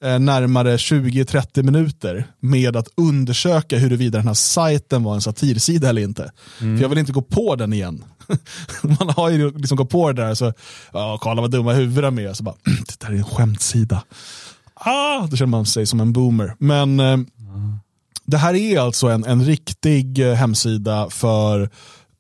närmare 0.03 0.77
20-30 0.77 1.63
minuter 1.63 2.27
med 2.41 2.77
att 2.77 2.89
undersöka 2.97 3.79
huruvida 3.79 4.19
den 4.19 4.27
här 4.27 4.35
sajten 4.35 5.03
var 5.03 5.15
en 5.15 5.21
satirsida 5.21 5.89
eller 5.89 6.03
inte. 6.03 6.33
För 6.59 6.83
jag 6.83 6.89
vill 6.89 6.99
inte 6.99 7.13
gå 7.13 7.23
på 7.23 7.57
den 7.57 7.73
igen. 7.73 8.05
Man 8.83 9.11
har 9.17 9.31
ju 9.31 9.59
liksom 9.59 9.77
gått 9.77 9.91
på 9.91 10.13
det 10.13 10.23
där 10.23 10.35
så, 10.35 10.53
ja, 10.93 11.19
kolla 11.21 11.41
vad 11.41 11.51
dumma 11.51 11.73
huvuden 11.73 12.17
de 12.17 12.27
är. 12.27 12.33
Så 12.35 12.43
bara, 12.43 12.55
det 12.65 13.01
där 13.01 13.09
är 13.09 13.17
en 13.17 13.25
skämtsida. 13.25 14.03
Ah, 14.75 15.27
då 15.27 15.37
känner 15.37 15.51
man 15.51 15.67
sig 15.67 15.87
som 15.87 16.01
en 16.01 16.13
boomer. 16.13 16.55
Men 16.59 17.01
eh, 17.01 17.17
det 18.27 18.39
här 18.39 18.55
är 18.55 18.81
alltså 18.81 19.07
en, 19.09 19.25
en 19.25 19.45
riktig 19.45 20.19
eh, 20.19 20.35
hemsida 20.35 21.11
för 21.11 21.71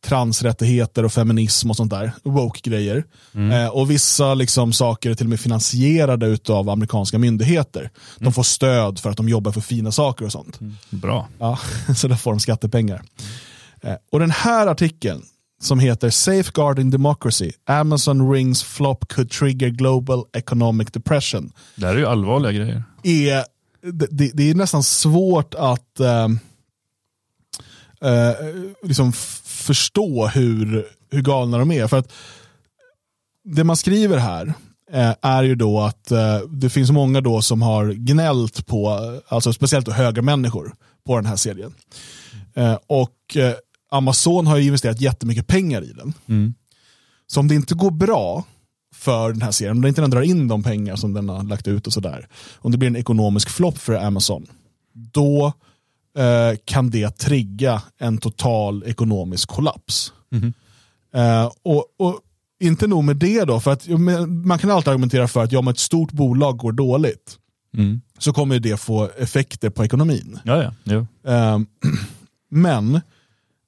transrättigheter 0.08 1.04
och 1.04 1.12
feminism 1.12 1.70
och 1.70 1.76
sånt 1.76 1.90
där. 1.90 2.12
Woke-grejer. 2.22 3.04
Eh, 3.34 3.68
och 3.68 3.90
vissa 3.90 4.34
liksom, 4.34 4.72
saker 4.72 5.10
är 5.10 5.14
till 5.14 5.26
och 5.26 5.30
med 5.30 5.40
finansierade 5.40 6.38
av 6.48 6.70
amerikanska 6.70 7.18
myndigheter. 7.18 7.90
De 8.18 8.32
får 8.32 8.42
stöd 8.42 8.98
för 8.98 9.10
att 9.10 9.16
de 9.16 9.28
jobbar 9.28 9.52
för 9.52 9.60
fina 9.60 9.92
saker 9.92 10.24
och 10.24 10.32
sånt. 10.32 10.58
Bra. 10.90 11.28
Ja, 11.38 11.58
så 11.96 12.08
då 12.08 12.16
får 12.16 12.30
de 12.30 12.40
skattepengar. 12.40 13.02
Eh, 13.82 13.94
och 14.12 14.20
den 14.20 14.30
här 14.30 14.66
artikeln 14.66 15.22
som 15.60 15.78
heter 15.78 16.10
Safeguarding 16.10 16.90
Democracy, 16.90 17.52
Amazon 17.64 18.32
Rings 18.32 18.62
Flop 18.62 19.08
could 19.08 19.30
trigger 19.30 19.68
global 19.68 20.24
economic 20.32 20.88
depression. 20.92 21.52
Det 21.76 21.86
här 21.86 21.94
är 21.94 21.98
ju 21.98 22.06
allvarliga 22.06 22.52
grejer. 22.52 22.82
Är, 23.02 23.44
det, 23.92 24.30
det, 24.34 24.50
är 24.50 24.54
nästan 24.54 24.82
svårt 24.82 25.54
att 25.54 26.00
eh, 26.00 26.28
eh, 28.00 28.32
liksom 28.82 29.12
förstå 29.68 30.26
hur, 30.26 30.86
hur 31.10 31.22
galna 31.22 31.58
de 31.58 31.70
är. 31.70 31.86
För 31.86 31.96
att 31.98 32.12
det 33.44 33.64
man 33.64 33.76
skriver 33.76 34.18
här 34.18 34.54
eh, 34.92 35.14
är 35.22 35.42
ju 35.42 35.54
då 35.54 35.80
att 35.80 36.10
eh, 36.10 36.38
det 36.50 36.70
finns 36.70 36.90
många 36.90 37.20
då 37.20 37.42
som 37.42 37.62
har 37.62 37.92
gnällt 37.92 38.66
på, 38.66 38.98
alltså 39.28 39.52
speciellt 39.52 39.88
höga 39.88 40.22
människor 40.22 40.74
på 41.06 41.16
den 41.16 41.26
här 41.26 41.36
serien. 41.36 41.74
Eh, 42.54 42.78
och 42.86 43.36
eh, 43.36 43.54
Amazon 43.90 44.46
har 44.46 44.56
ju 44.56 44.66
investerat 44.66 45.00
jättemycket 45.00 45.46
pengar 45.46 45.82
i 45.82 45.92
den. 45.92 46.12
Mm. 46.28 46.54
Så 47.26 47.40
om 47.40 47.48
det 47.48 47.54
inte 47.54 47.74
går 47.74 47.90
bra 47.90 48.44
för 48.94 49.32
den 49.32 49.42
här 49.42 49.50
serien, 49.50 49.76
om 49.76 49.82
det 49.82 49.88
inte 49.88 50.00
den 50.00 50.10
drar 50.10 50.22
in 50.22 50.48
de 50.48 50.62
pengar 50.62 50.96
som 50.96 51.12
den 51.12 51.28
har 51.28 51.42
lagt 51.42 51.68
ut 51.68 51.86
och 51.86 51.92
sådär, 51.92 52.28
om 52.56 52.72
det 52.72 52.78
blir 52.78 52.88
en 52.88 52.96
ekonomisk 52.96 53.48
flopp 53.48 53.78
för 53.78 53.94
Amazon, 53.94 54.46
då 55.12 55.52
kan 56.64 56.90
det 56.90 57.18
trigga 57.18 57.82
en 57.98 58.18
total 58.18 58.84
ekonomisk 58.86 59.48
kollaps. 59.48 60.12
Eh, 61.14 61.50
och, 61.62 61.84
och 61.98 62.20
inte 62.60 62.86
nog 62.86 63.04
med 63.04 63.16
det 63.16 63.44
då, 63.44 63.60
för 63.60 63.72
att 63.72 63.88
man 64.44 64.58
kan 64.58 64.70
alltid 64.70 64.88
argumentera 64.88 65.28
för 65.28 65.44
att 65.44 65.52
ja, 65.52 65.58
om 65.58 65.68
ett 65.68 65.78
stort 65.78 66.12
bolag 66.12 66.56
går 66.56 66.72
dåligt 66.72 67.38
Mm. 67.76 68.00
så 68.18 68.32
kommer 68.32 68.58
det 68.58 68.76
få 68.76 69.10
effekter 69.18 69.70
på 69.70 69.84
ekonomin. 69.84 70.38
Ja, 70.44 70.62
ja. 70.62 70.72
Jo. 70.84 71.06
Ehm, 71.32 71.66
men 72.50 73.00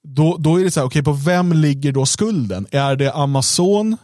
då, 0.03 0.37
då 0.37 0.61
är 0.61 0.64
det 0.64 0.70
så 0.70 0.81
här, 0.81 0.87
okej 0.87 1.03
på 1.03 1.12
vem 1.12 1.53
ligger 1.53 1.92
då 1.92 2.07
skulden? 2.07 2.66
Är 2.70 2.96
det 2.96 3.12
Amazon 3.12 3.96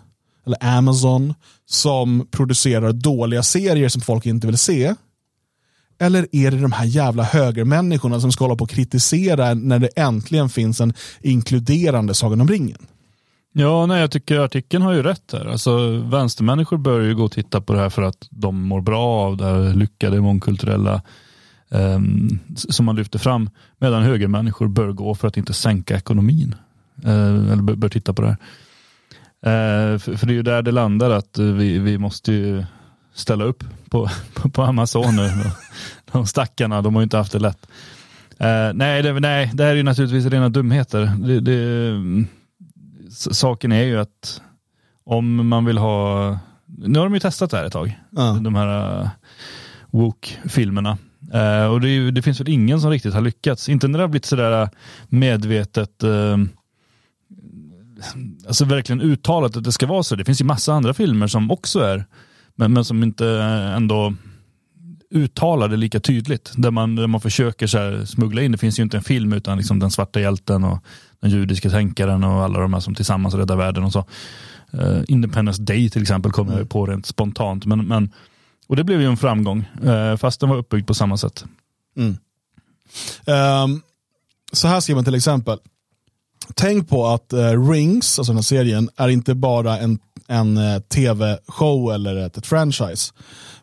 eller 0.46 0.64
Amazon 0.78 1.34
som 1.66 2.26
producerar 2.30 2.92
dåliga 2.92 3.42
serier 3.42 3.88
som 3.88 4.02
folk 4.02 4.26
inte 4.26 4.46
vill 4.46 4.58
se? 4.58 4.94
Eller 5.98 6.26
är 6.32 6.50
det 6.50 6.60
de 6.60 6.72
här 6.72 6.84
jävla 6.84 7.22
högermänniskorna 7.22 8.20
som 8.20 8.32
ska 8.32 8.44
hålla 8.44 8.56
på 8.56 8.64
och 8.64 8.70
kritisera 8.70 9.54
när 9.54 9.78
det 9.78 9.88
äntligen 9.96 10.48
finns 10.48 10.80
en 10.80 10.94
inkluderande 11.20 12.14
Sagan 12.14 12.40
om 12.40 12.48
ringen? 12.48 12.86
Ja, 13.52 13.86
nej, 13.86 14.00
jag 14.00 14.10
tycker 14.10 14.38
artikeln 14.38 14.82
har 14.82 14.92
ju 14.92 15.02
rätt 15.02 15.32
här. 15.32 15.46
Alltså, 15.46 15.98
vänstermänniskor 15.98 16.78
bör 16.78 17.00
ju 17.00 17.14
gå 17.14 17.24
och 17.24 17.32
titta 17.32 17.60
på 17.60 17.72
det 17.72 17.78
här 17.78 17.90
för 17.90 18.02
att 18.02 18.28
de 18.30 18.62
mår 18.62 18.80
bra 18.80 19.04
av 19.04 19.36
det 19.36 19.44
här 19.44 19.74
lyckade 19.74 20.20
mångkulturella 20.20 21.02
eh, 21.70 22.00
som 22.54 22.86
man 22.86 22.96
lyfter 22.96 23.18
fram. 23.18 23.50
Medan 23.78 24.02
högermänniskor 24.02 24.68
bör 24.68 24.92
gå 24.92 25.14
för 25.14 25.28
att 25.28 25.36
inte 25.36 25.52
sänka 25.52 25.96
ekonomin. 25.96 26.54
Eh, 27.04 27.52
eller 27.52 27.62
bör, 27.62 27.74
bör 27.74 27.88
titta 27.88 28.12
på 28.12 28.22
det 28.22 28.28
här. 28.28 28.38
Eh, 29.46 29.98
för, 29.98 30.16
för 30.16 30.26
det 30.26 30.32
är 30.32 30.34
ju 30.34 30.42
där 30.42 30.62
det 30.62 30.72
landar 30.72 31.10
att 31.10 31.38
eh, 31.38 31.44
vi, 31.44 31.78
vi 31.78 31.98
måste 31.98 32.32
ju 32.32 32.64
ställa 33.16 33.44
upp 33.44 33.64
på, 33.90 34.08
på, 34.52 34.62
Amazon 34.62 35.16
nu. 35.16 35.30
De 36.12 36.26
stackarna, 36.26 36.82
de 36.82 36.94
har 36.94 37.02
ju 37.02 37.04
inte 37.04 37.16
haft 37.16 37.32
det 37.32 37.38
lätt. 37.38 37.66
Eh, 38.38 38.72
nej, 38.74 39.02
det, 39.02 39.20
nej, 39.20 39.50
det 39.54 39.64
här 39.64 39.70
är 39.70 39.76
ju 39.76 39.82
naturligtvis 39.82 40.26
rena 40.32 40.48
dumheter. 40.48 41.12
Det, 41.18 41.40
det, 41.40 42.24
saken 43.10 43.72
är 43.72 43.82
ju 43.82 43.98
att 43.98 44.42
om 45.04 45.48
man 45.48 45.64
vill 45.64 45.78
ha, 45.78 46.38
nu 46.66 46.98
har 46.98 47.06
de 47.06 47.14
ju 47.14 47.20
testat 47.20 47.50
det 47.50 47.56
här 47.56 47.64
ett 47.64 47.72
tag, 47.72 47.98
Ja. 48.10 48.38
de 48.42 48.54
här 48.54 49.00
uh, 49.02 49.08
Woke-filmerna. 49.90 50.98
Eh, 51.32 51.64
och 51.66 51.80
det, 51.80 51.88
ju- 51.88 52.10
det 52.10 52.22
finns 52.22 52.40
väl 52.40 52.48
ingen 52.48 52.80
som 52.80 52.90
riktigt 52.90 53.14
har 53.14 53.20
lyckats. 53.20 53.68
Inte 53.68 53.88
när 53.88 53.98
det 53.98 54.02
har 54.02 54.08
blivit 54.08 54.24
sådär 54.24 54.62
eh, 54.62 54.68
medvetet, 55.08 56.02
eh, 56.02 56.36
alltså 58.46 58.64
verkligen 58.64 59.00
uttalat 59.00 59.56
att 59.56 59.64
det 59.64 59.72
ska 59.72 59.86
vara 59.86 60.02
så. 60.02 60.16
Det 60.16 60.24
finns 60.24 60.40
ju 60.40 60.44
massa 60.44 60.72
andra 60.74 60.94
filmer 60.94 61.26
som 61.26 61.50
också 61.50 61.80
är, 61.80 62.04
men, 62.56 62.72
men 62.72 62.84
som 62.84 63.02
inte 63.02 63.28
ändå 63.76 64.14
uttalar 65.10 65.68
det 65.68 65.76
lika 65.76 66.00
tydligt. 66.00 66.52
Där 66.56 66.70
man, 66.70 66.96
där 66.96 67.06
man 67.06 67.20
försöker 67.20 67.66
så 67.66 67.78
här 67.78 68.04
smuggla 68.04 68.42
in, 68.42 68.52
det 68.52 68.58
finns 68.58 68.78
ju 68.78 68.82
inte 68.82 68.96
en 68.96 69.02
film 69.02 69.32
utan 69.32 69.58
liksom 69.58 69.78
den 69.78 69.90
svarta 69.90 70.20
hjälten 70.20 70.64
och 70.64 70.78
den 71.20 71.30
judiska 71.30 71.70
tänkaren 71.70 72.24
och 72.24 72.44
alla 72.44 72.60
de 72.60 72.72
här 72.72 72.80
som 72.80 72.94
tillsammans 72.94 73.34
räddar 73.34 73.56
världen 73.56 73.84
och 73.84 73.92
så. 73.92 74.04
Uh, 74.74 75.02
Independence 75.08 75.62
Day 75.62 75.90
till 75.90 76.02
exempel 76.02 76.32
kom 76.32 76.48
jag 76.48 76.68
på 76.68 76.86
rent 76.86 77.06
spontant. 77.06 77.66
Men, 77.66 77.86
men, 77.86 78.12
och 78.66 78.76
det 78.76 78.84
blev 78.84 79.00
ju 79.00 79.06
en 79.06 79.16
framgång, 79.16 79.64
uh, 79.84 80.16
fast 80.16 80.40
den 80.40 80.48
var 80.48 80.56
uppbyggd 80.56 80.86
på 80.86 80.94
samma 80.94 81.16
sätt. 81.16 81.44
Mm. 81.96 82.16
Um, 83.26 83.82
så 84.52 84.68
här 84.68 84.80
skriver 84.80 84.96
man 84.96 85.04
till 85.04 85.14
exempel. 85.14 85.58
Tänk 86.54 86.88
på 86.88 87.06
att 87.06 87.32
eh, 87.32 87.70
Rings, 87.70 88.18
alltså 88.18 88.32
den 88.32 88.36
här 88.36 88.42
serien, 88.42 88.90
är 88.96 89.08
inte 89.08 89.34
bara 89.34 89.78
en, 89.78 89.98
en 90.28 90.56
eh, 90.56 90.78
tv-show 90.78 91.92
eller 91.94 92.16
ett, 92.16 92.36
ett 92.36 92.46
franchise. 92.46 93.12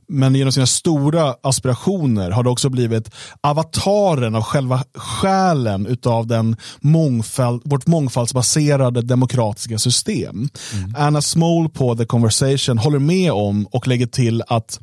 Men 0.07 0.35
genom 0.35 0.51
sina 0.51 0.65
stora 0.65 1.35
aspirationer 1.43 2.31
har 2.31 2.43
det 2.43 2.49
också 2.49 2.69
blivit 2.69 3.09
avataren 3.41 4.35
av 4.35 4.41
själva 4.41 4.83
själen 4.95 5.85
utav 5.85 6.27
den 6.27 6.55
mångfald, 6.79 7.61
vårt 7.65 7.87
mångfaldsbaserade 7.87 9.01
demokratiska 9.01 9.77
system. 9.77 10.49
Anna 10.97 11.21
Small 11.21 11.69
på 11.69 11.95
The 11.95 12.05
Conversation 12.05 12.77
håller 12.77 12.99
med 12.99 13.31
om 13.31 13.67
och 13.67 13.87
lägger 13.87 14.07
till 14.07 14.43
att 14.47 14.79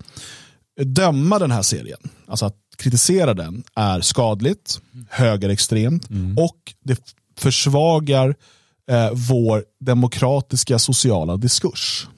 döma 0.85 1.39
den 1.39 1.51
här 1.51 1.63
serien, 1.63 1.99
alltså 2.27 2.47
att 2.47 2.57
kritisera 2.77 3.35
den, 3.35 3.63
är 3.75 4.01
skadligt, 4.01 4.81
högerextremt 5.11 6.09
och 6.37 6.57
det 6.85 6.99
försvagar 7.41 8.35
eh, 8.91 9.11
vår 9.13 9.65
demokratiska 9.81 10.79
sociala 10.79 11.37
diskurs. 11.37 12.09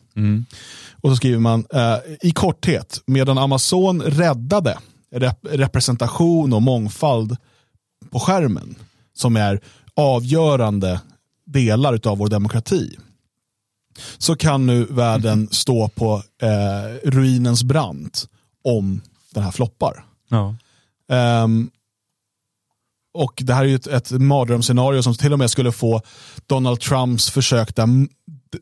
Och 1.02 1.10
så 1.10 1.16
skriver 1.16 1.38
man 1.38 1.66
eh, 1.74 1.96
i 2.20 2.32
korthet, 2.32 3.02
medan 3.06 3.38
Amazon 3.38 4.02
räddade 4.02 4.78
rep- 5.14 5.48
representation 5.50 6.52
och 6.52 6.62
mångfald 6.62 7.36
på 8.10 8.20
skärmen, 8.20 8.74
som 9.14 9.36
är 9.36 9.60
avgörande 9.96 11.00
delar 11.46 12.00
av 12.04 12.18
vår 12.18 12.28
demokrati, 12.28 12.96
så 14.18 14.36
kan 14.36 14.66
nu 14.66 14.84
världen 14.84 15.48
stå 15.50 15.88
på 15.88 16.22
eh, 16.42 17.08
ruinens 17.10 17.62
brant 17.62 18.28
om 18.64 19.00
den 19.34 19.42
här 19.42 19.50
floppar. 19.50 20.04
Ja. 20.28 20.54
Ehm, 21.12 21.70
och 23.14 23.32
det 23.36 23.54
här 23.54 23.62
är 23.62 23.68
ju 23.68 23.74
ett, 23.74 23.86
ett 23.86 24.10
mardrömsscenario 24.10 25.02
som 25.02 25.14
till 25.14 25.32
och 25.32 25.38
med 25.38 25.50
skulle 25.50 25.72
få 25.72 26.02
Donald 26.46 26.80
Trumps 26.80 27.30
försökta 27.30 27.88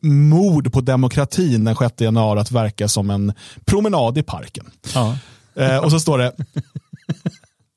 mord 0.02 0.72
på 0.72 0.80
demokratin 0.80 1.64
den 1.64 1.76
6 1.76 2.00
januari 2.00 2.40
att 2.40 2.50
verka 2.50 2.88
som 2.88 3.10
en 3.10 3.32
promenad 3.64 4.18
i 4.18 4.22
parken. 4.22 4.70
Ja. 4.94 5.16
Eh, 5.54 5.76
och 5.76 5.90
så 5.90 6.00
står 6.00 6.18
det 6.18 6.32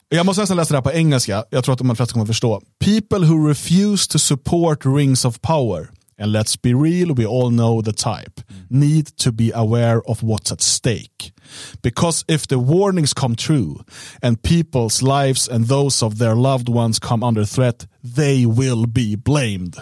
Jag 0.09 0.25
måste 0.25 0.41
nästan 0.41 0.57
läsa 0.57 0.73
det 0.73 0.77
här 0.77 0.81
på 0.81 0.91
engelska. 0.91 1.43
Jag 1.49 1.63
tror 1.63 1.73
att 1.73 1.79
de 1.79 1.95
flesta 1.95 2.13
kommer 2.13 2.25
förstå. 2.25 2.61
People 2.79 3.27
who 3.27 3.47
refuse 3.47 4.11
to 4.11 4.19
support 4.19 4.85
rings 4.85 5.25
of 5.25 5.41
power 5.41 5.89
and 6.17 6.31
let's 6.31 6.55
be 6.61 6.73
real, 6.73 7.13
we 7.13 7.25
all 7.25 7.49
know 7.49 7.81
the 7.81 7.93
type, 7.93 8.41
need 8.69 9.07
to 9.17 9.31
be 9.31 9.51
aware 9.55 10.01
of 10.09 10.21
what's 10.23 10.51
at 10.51 10.61
stake. 10.61 11.33
Because 11.81 12.25
if 12.27 12.47
the 12.47 12.55
warnings 12.55 13.13
come 13.13 13.35
true 13.35 13.83
and 14.21 14.41
people's 14.41 15.01
lives 15.01 15.49
and 15.49 15.67
those 15.67 16.05
of 16.05 16.17
their 16.17 16.35
loved 16.35 16.69
ones 16.69 16.99
come 16.99 17.25
under 17.27 17.45
threat, 17.45 17.87
they 18.15 18.45
will 18.45 18.85
be 18.87 19.15
blamed. 19.17 19.75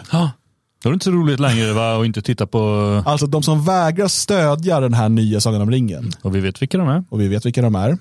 Då 0.82 0.88
är 0.88 0.92
det 0.92 0.94
inte 0.94 1.04
så 1.04 1.10
roligt 1.10 1.40
längre 1.40 1.72
va? 1.72 1.96
och 1.96 2.06
inte 2.06 2.22
titta 2.22 2.46
på... 2.46 2.58
Alltså 3.06 3.26
de 3.26 3.42
som 3.42 3.64
vägrar 3.64 4.08
stödja 4.08 4.80
den 4.80 4.94
här 4.94 5.08
nya 5.08 5.40
Sagan 5.40 5.62
om 5.62 5.70
ringen, 5.70 6.12
Och 6.22 6.34
vi 6.36 6.40
vet 6.40 6.62
vilka 6.62 6.78
de 6.78 6.88
är. 6.88 7.04
och 7.08 7.20
vi 7.20 7.28
vet 7.28 7.46
vilka 7.46 7.62
de 7.62 7.74
är. 7.74 7.98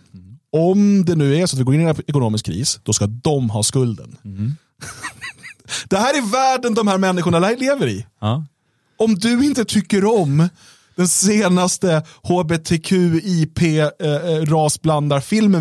Om 0.53 1.05
det 1.05 1.15
nu 1.15 1.35
är 1.37 1.45
så 1.45 1.55
att 1.55 1.59
vi 1.59 1.63
går 1.63 1.75
in 1.75 1.81
i 1.81 1.83
en 1.83 1.95
ekonomisk 2.07 2.45
kris, 2.45 2.79
då 2.83 2.93
ska 2.93 3.07
de 3.07 3.49
ha 3.49 3.63
skulden. 3.63 4.17
det 5.89 5.97
här 5.97 6.17
är 6.17 6.31
världen 6.31 6.73
de 6.73 6.87
här 6.87 6.97
människorna 6.97 7.39
lever 7.39 7.87
i. 7.87 8.05
Ja. 8.21 8.45
Om 8.97 9.15
du 9.15 9.45
inte 9.45 9.65
tycker 9.65 10.05
om 10.05 10.49
den 10.95 11.07
senaste 11.07 12.03
hbtqip 12.23 13.61
eh, 13.61 13.77
eh, 13.77 14.43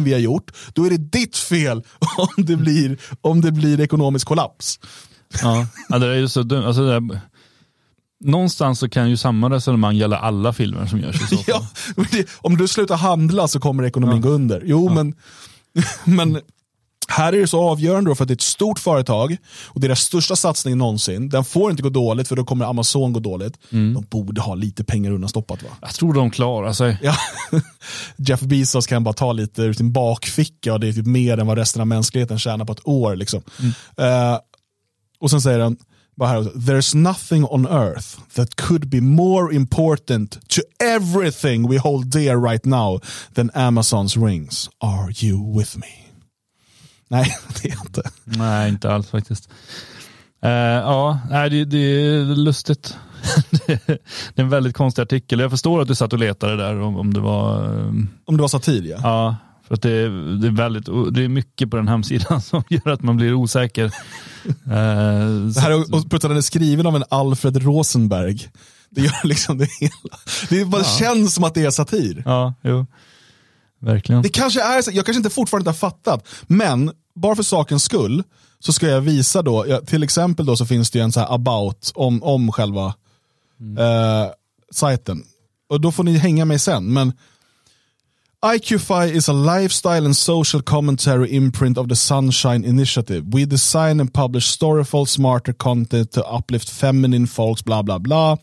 vi 0.05 0.13
har 0.13 0.21
gjort, 0.21 0.51
då 0.73 0.85
är 0.85 0.91
det 0.91 0.97
ditt 0.97 1.37
fel 1.37 1.83
om 2.17 2.45
det 2.45 2.57
blir, 2.57 2.99
om 3.21 3.41
det 3.41 3.53
blir 3.53 3.81
ekonomisk 3.81 4.27
kollaps. 4.27 4.81
Ja. 5.43 5.67
ja, 5.89 5.99
det 5.99 6.07
är 6.07 6.15
ju 6.15 6.29
så 6.29 6.43
dumt. 6.43 6.65
Alltså 6.65 6.83
är... 6.83 7.21
Någonstans 8.25 8.79
så 8.79 8.89
kan 8.89 9.11
ju 9.11 9.17
samma 9.17 9.51
resonemang 9.51 9.97
gälla 9.97 10.19
alla 10.19 10.53
filmer 10.53 10.87
som 10.87 11.01
görs 11.01 11.23
i 11.23 11.37
så 11.37 11.37
fall. 11.43 11.45
Ja, 11.97 12.05
det, 12.11 12.29
om 12.37 12.57
du 12.57 12.69
slutar 12.69 12.97
handla 12.97 13.49
så 13.49 13.61
kommer 13.61 13.83
ekonomin 13.85 14.21
gå 14.21 14.29
under. 14.29 14.63
Jo, 14.65 14.89
men, 14.89 15.15
men 16.05 16.41
här 17.11 17.33
är 17.33 17.41
det 17.41 17.47
så 17.47 17.61
avgörande 17.61 18.11
då 18.11 18.15
för 18.15 18.25
att 18.25 18.29
det 18.29 18.33
är 18.33 18.37
ett 18.37 18.41
stort 18.41 18.79
företag 18.79 19.37
och 19.67 19.81
deras 19.81 20.01
största 20.01 20.37
satsning 20.37 20.79
någonsin. 20.79 21.29
Den 21.29 21.45
får 21.45 21.71
inte 21.71 21.83
gå 21.83 21.89
dåligt 21.89 22.29
för 22.29 22.37
då 22.37 22.45
kommer 22.45 22.65
Amazon 22.65 23.13
gå 23.13 23.21
dåligt. 23.21 23.59
De 23.95 24.07
borde 24.11 24.41
ha 24.41 24.55
lite 24.55 24.85
pengar 24.85 25.11
undanstoppat 25.11 25.63
va? 25.63 25.69
Jag 25.81 25.95
tror 25.95 26.15
de 26.15 26.31
klarar 26.31 26.73
sig. 26.73 26.99
Ja. 27.03 27.15
Jeff 28.17 28.41
Bezos 28.41 28.87
kan 28.87 29.05
bara 29.05 29.15
ta 29.15 29.33
lite 29.33 29.63
ur 29.63 29.73
sin 29.73 29.93
bakficka 29.93 30.73
och 30.73 30.81
det 30.81 30.89
är 30.89 30.93
typ 30.93 31.07
mer 31.07 31.39
än 31.39 31.47
vad 31.47 31.59
resten 31.59 31.81
av 31.81 31.87
mänskligheten 31.87 32.39
tjänar 32.39 32.65
på 32.65 32.73
ett 32.73 32.89
år. 32.89 33.17
Liksom. 33.17 33.43
Eh, 33.97 34.39
och 35.21 35.31
sen 35.31 35.41
säger 35.41 35.59
han, 35.61 35.77
här, 36.21 36.43
there's 36.43 36.95
nothing 36.95 37.45
on 37.45 37.67
earth 37.67 38.19
that 38.35 38.57
could 38.57 38.89
be 38.89 39.01
more 39.01 39.55
important 39.55 40.49
to 40.49 40.61
everything 40.81 41.69
we 41.69 41.79
hold 41.79 42.11
dear 42.11 42.37
right 42.37 42.67
now 42.67 43.01
than 43.35 43.51
Amazons 43.55 44.17
rings. 44.17 44.71
Are 44.81 45.11
you 45.25 45.59
with 45.59 45.77
me? 45.77 46.10
Nej, 47.11 47.37
det 47.63 47.69
är 47.69 47.73
jag 47.73 47.85
inte. 47.87 48.03
Nej, 48.25 48.69
inte 48.69 48.93
alls 48.93 49.09
faktiskt. 49.11 49.49
Eh, 50.43 50.51
ja, 50.51 51.19
det, 51.31 51.65
det 51.65 51.79
är 51.79 52.25
lustigt. 52.25 52.97
det 53.67 53.89
är 53.89 53.99
en 54.35 54.49
väldigt 54.49 54.77
konstig 54.77 55.03
artikel. 55.03 55.41
Jag 55.41 55.51
förstår 55.51 55.83
att 55.83 55.89
du 55.89 55.95
satt 55.95 56.13
och 56.13 56.19
letade 56.19 56.57
där 56.57 56.81
om, 56.81 56.97
om 56.97 57.15
det 57.15 57.21
var... 57.21 57.65
eh, 57.65 57.87
Om 58.25 58.37
det 58.37 58.41
var 58.41 58.49
satir 58.49 58.83
ja. 58.85 58.97
Ja, 59.03 59.37
för 59.69 59.75
att 59.75 59.83
det 59.83 59.91
är, 59.91 60.39
det, 60.41 60.47
är 60.47 60.51
väldigt, 60.53 60.85
det 61.15 61.25
är 61.25 61.29
mycket 61.29 61.71
på 61.71 61.77
den 61.77 61.89
hemsidan 61.89 62.41
som 62.43 62.63
gör 62.69 62.89
att 62.89 63.03
man 63.03 63.17
blir 63.17 63.35
osäker. 63.35 63.85
Eh, 63.85 63.91
Det 65.55 65.61
här 65.61 65.71
är, 65.71 65.95
och 65.95 66.21
den 66.21 66.37
är 66.37 66.41
skriven 66.41 66.87
av 66.87 66.97
en 66.97 67.05
Alfred 67.11 67.57
Rosenberg. 67.63 68.49
Det 68.91 69.01
gör 69.01 69.27
liksom 69.27 69.59
det 69.59 69.69
hela. 69.81 70.17
Det 70.49 70.65
bara 70.65 70.85
känns 70.85 71.35
som 71.35 71.45
att 71.45 71.55
det 71.55 71.65
är 71.65 71.71
satir. 71.71 72.23
Ja, 72.27 72.55
jo. 72.63 72.87
Verkligen. 73.83 74.23
Det 74.23 74.29
kanske 74.29 74.63
är, 74.63 74.83
så- 74.83 74.91
jag 74.95 75.05
kanske 75.07 75.19
inte 75.19 75.31
fortfarande 75.31 75.71
inte 75.71 75.85
har 75.85 75.91
fattat, 75.91 76.29
men 76.47 76.91
bara 77.15 77.37
för 77.37 77.43
sakens 77.43 77.85
skull 77.85 78.23
så 78.59 78.73
ska 78.73 78.89
jag 78.89 79.01
visa 79.01 79.43
då, 79.43 79.65
ja, 79.69 79.81
till 79.81 80.03
exempel 80.03 80.47
då 80.47 80.57
så 80.57 80.67
finns 80.67 80.91
det 80.91 80.99
ju 80.99 81.03
en 81.03 81.13
så 81.13 81.21
här 81.21 81.35
about 81.35 81.93
om, 81.95 82.23
om 82.23 82.53
själva 82.53 82.95
eh, 83.79 84.27
sajten. 84.73 85.23
Och 85.69 85.81
då 85.81 85.93
får 85.93 86.05
ni 86.05 86.17
hänga 86.17 86.45
mig 86.45 86.59
sen, 86.59 86.93
men 86.93 87.13
IQFI 88.55 89.17
is 89.17 89.29
a 89.29 89.33
lifestyle 89.33 90.05
and 90.05 90.17
social 90.17 90.63
commentary 90.63 91.29
imprint 91.29 91.79
of 91.79 91.89
the 91.89 91.97
Sunshine 91.97 92.65
Initiative. 92.65 93.23
We 93.25 93.45
design 93.45 94.01
and 94.01 94.15
publish 94.15 94.45
storyful, 94.45 95.07
smarter 95.07 95.53
content 95.53 96.13
to 96.13 96.21
uplift 96.39 96.69
feminine 96.69 97.27
folks, 97.27 97.65
bla 97.65 97.83
bla 97.83 97.99
bla. 97.99 98.39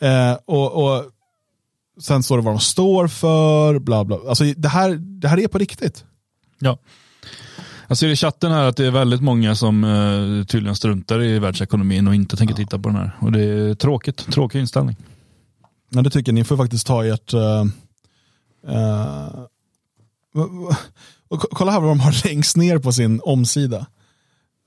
Eh, 0.00 0.38
och, 0.46 0.84
och 0.84 1.04
Sen 2.00 2.22
står 2.22 2.36
det 2.36 2.42
vad 2.42 2.54
de 2.54 2.60
står 2.60 3.08
för, 3.08 3.78
bla 3.78 4.04
bla. 4.04 4.18
Alltså 4.28 4.44
det 4.44 4.68
här, 4.68 4.90
det 5.20 5.28
här 5.28 5.38
är 5.38 5.48
på 5.48 5.58
riktigt. 5.58 6.04
Ja. 6.58 6.78
Jag 7.90 7.98
ser 7.98 8.08
i 8.08 8.16
chatten 8.16 8.52
här 8.52 8.64
att 8.64 8.76
det 8.76 8.86
är 8.86 8.90
väldigt 8.90 9.20
många 9.20 9.54
som 9.54 9.84
eh, 9.84 10.44
tydligen 10.46 10.76
struntar 10.76 11.22
i 11.22 11.38
världsekonomin 11.38 12.08
och 12.08 12.14
inte 12.14 12.36
tänker 12.36 12.54
titta 12.54 12.78
på 12.78 12.88
den 12.88 12.98
här. 12.98 13.16
Och 13.20 13.32
det 13.32 13.44
är 13.44 13.74
tråkigt, 13.74 14.16
tråkig 14.32 14.60
inställning. 14.60 14.96
Men 15.88 16.04
det 16.04 16.10
tycker 16.10 16.32
jag, 16.32 16.34
ni 16.34 16.44
får 16.44 16.56
faktiskt 16.56 16.86
ta 16.86 17.06
ert... 17.06 17.34
Uh, 17.34 17.64
och 21.28 21.40
ko- 21.40 21.48
kolla 21.50 21.72
här 21.72 21.80
vad 21.80 21.90
de 21.90 22.00
har 22.00 22.26
längst 22.28 22.56
ner 22.56 22.78
på 22.78 22.92
sin 22.92 23.20
omsida. 23.24 23.86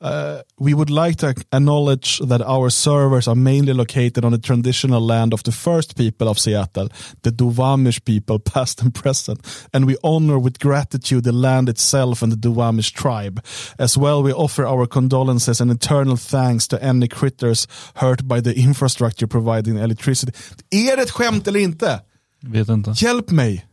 Uh, 0.04 0.42
we 0.60 0.74
would 0.74 0.90
like 0.90 1.16
to 1.16 1.28
acknowledge 1.28 2.20
that 2.20 2.42
our 2.42 2.70
servers 2.70 3.26
are 3.26 3.36
mainly 3.36 3.72
located 3.72 4.26
on 4.26 4.34
the 4.34 4.38
traditional 4.38 5.00
land 5.00 5.34
of 5.34 5.44
the 5.44 5.52
first 5.52 5.96
people 5.96 6.28
of 6.28 6.38
Seattle, 6.38 6.90
the 7.22 7.32
Duwamish 7.32 8.04
people, 8.04 8.38
past 8.54 8.82
and 8.82 8.94
present, 8.94 9.40
and 9.74 9.86
we 9.86 9.96
honor 10.04 10.38
with 10.38 10.60
gratitude 10.60 11.24
the 11.24 11.32
land 11.32 11.70
itself 11.70 12.22
and 12.22 12.34
the 12.34 12.38
Duwamish 12.38 12.92
tribe. 12.92 13.42
As 13.80 13.98
well, 13.98 14.22
we 14.22 14.34
offer 14.34 14.66
our 14.66 14.86
condolences 14.86 15.62
and 15.62 15.72
eternal 15.72 16.18
thanks 16.18 16.68
to 16.68 16.84
any 16.84 17.08
critters 17.08 17.66
hurt 17.96 18.28
by 18.28 18.42
the 18.42 18.54
infrastructure 18.54 19.28
providing 19.28 19.78
electricity. 19.78 20.34
Är 20.70 20.98
det 20.98 21.04
ett 21.04 21.12
skämt 21.12 21.48
eller 21.48 21.60
inte? 21.60 22.02
Vet 22.42 22.70
inte. 22.70 22.94
Hjälp 22.98 23.32
mig! 23.32 23.66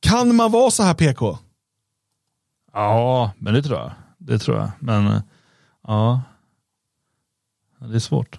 Kan 0.00 0.36
man 0.36 0.52
vara 0.52 0.70
så 0.70 0.82
här 0.82 0.94
PK? 0.94 1.38
Ja, 2.72 3.32
men 3.38 3.54
det 3.54 3.62
tror 3.62 3.78
jag. 3.78 3.92
Det 4.18 4.38
tror 4.38 4.56
jag. 4.56 4.70
Men 4.78 5.22
ja, 5.86 6.22
det 7.78 7.94
är 7.94 7.98
svårt. 7.98 8.38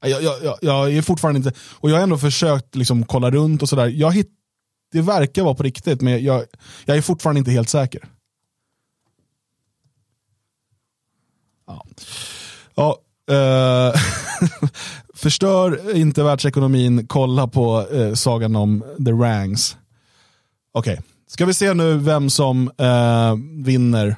Jag, 0.00 0.22
jag, 0.22 0.42
jag, 0.42 0.58
jag 0.62 0.92
är 0.92 1.02
fortfarande 1.02 1.38
inte, 1.38 1.52
och 1.74 1.90
jag 1.90 1.96
har 1.96 2.02
ändå 2.02 2.18
försökt 2.18 2.74
liksom 2.74 3.04
kolla 3.04 3.30
runt 3.30 3.62
och 3.62 3.68
sådär. 3.68 3.86
Jag 3.86 4.12
hitt, 4.12 4.30
det 4.92 5.00
verkar 5.00 5.42
vara 5.42 5.54
på 5.54 5.62
riktigt, 5.62 6.00
men 6.00 6.24
jag, 6.24 6.44
jag 6.84 6.96
är 6.96 7.02
fortfarande 7.02 7.38
inte 7.38 7.50
helt 7.50 7.68
säker. 7.68 8.04
Ja. 11.66 11.86
ja 12.74 12.98
eh, 13.34 13.94
förstör 15.14 15.96
inte 15.96 16.22
världsekonomin, 16.22 17.06
kolla 17.06 17.46
på 17.46 17.86
eh, 17.92 18.14
sagan 18.14 18.56
om 18.56 18.84
The 19.04 19.12
Rangs. 19.12 19.76
Okej, 20.72 21.00
ska 21.34 21.46
vi 21.46 21.54
se 21.54 21.74
nu 21.74 21.98
vem 21.98 22.30
som 22.30 22.70
eh, 22.78 23.34
vinner 23.64 24.16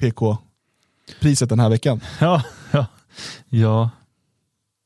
PK-priset 0.00 1.48
den 1.48 1.60
här 1.60 1.68
veckan? 1.68 2.00
Ja, 2.20 2.42
ja, 2.70 2.86
ja. 3.48 3.90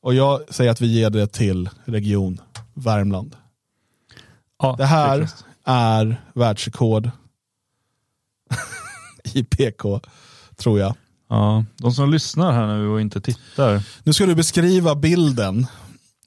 Och 0.01 0.13
jag 0.13 0.41
säger 0.49 0.71
att 0.71 0.81
vi 0.81 0.87
ger 0.87 1.09
det 1.09 1.27
till 1.27 1.69
Region 1.85 2.41
Värmland. 2.73 3.35
ja 4.59 4.75
Det 4.77 4.85
här 4.85 5.29
är 5.63 6.21
världsrekord 6.33 7.09
i 9.33 9.43
PK, 9.43 9.99
tror 10.55 10.79
jag. 10.79 10.95
Ja, 11.29 11.65
de 11.77 11.91
som 11.91 12.11
lyssnar 12.11 12.51
här 12.51 12.67
nu 12.67 12.87
och 12.87 13.01
inte 13.01 13.21
tittar. 13.21 13.83
Nu 14.03 14.13
ska 14.13 14.25
du 14.25 14.35
beskriva 14.35 14.95
bilden, 14.95 15.67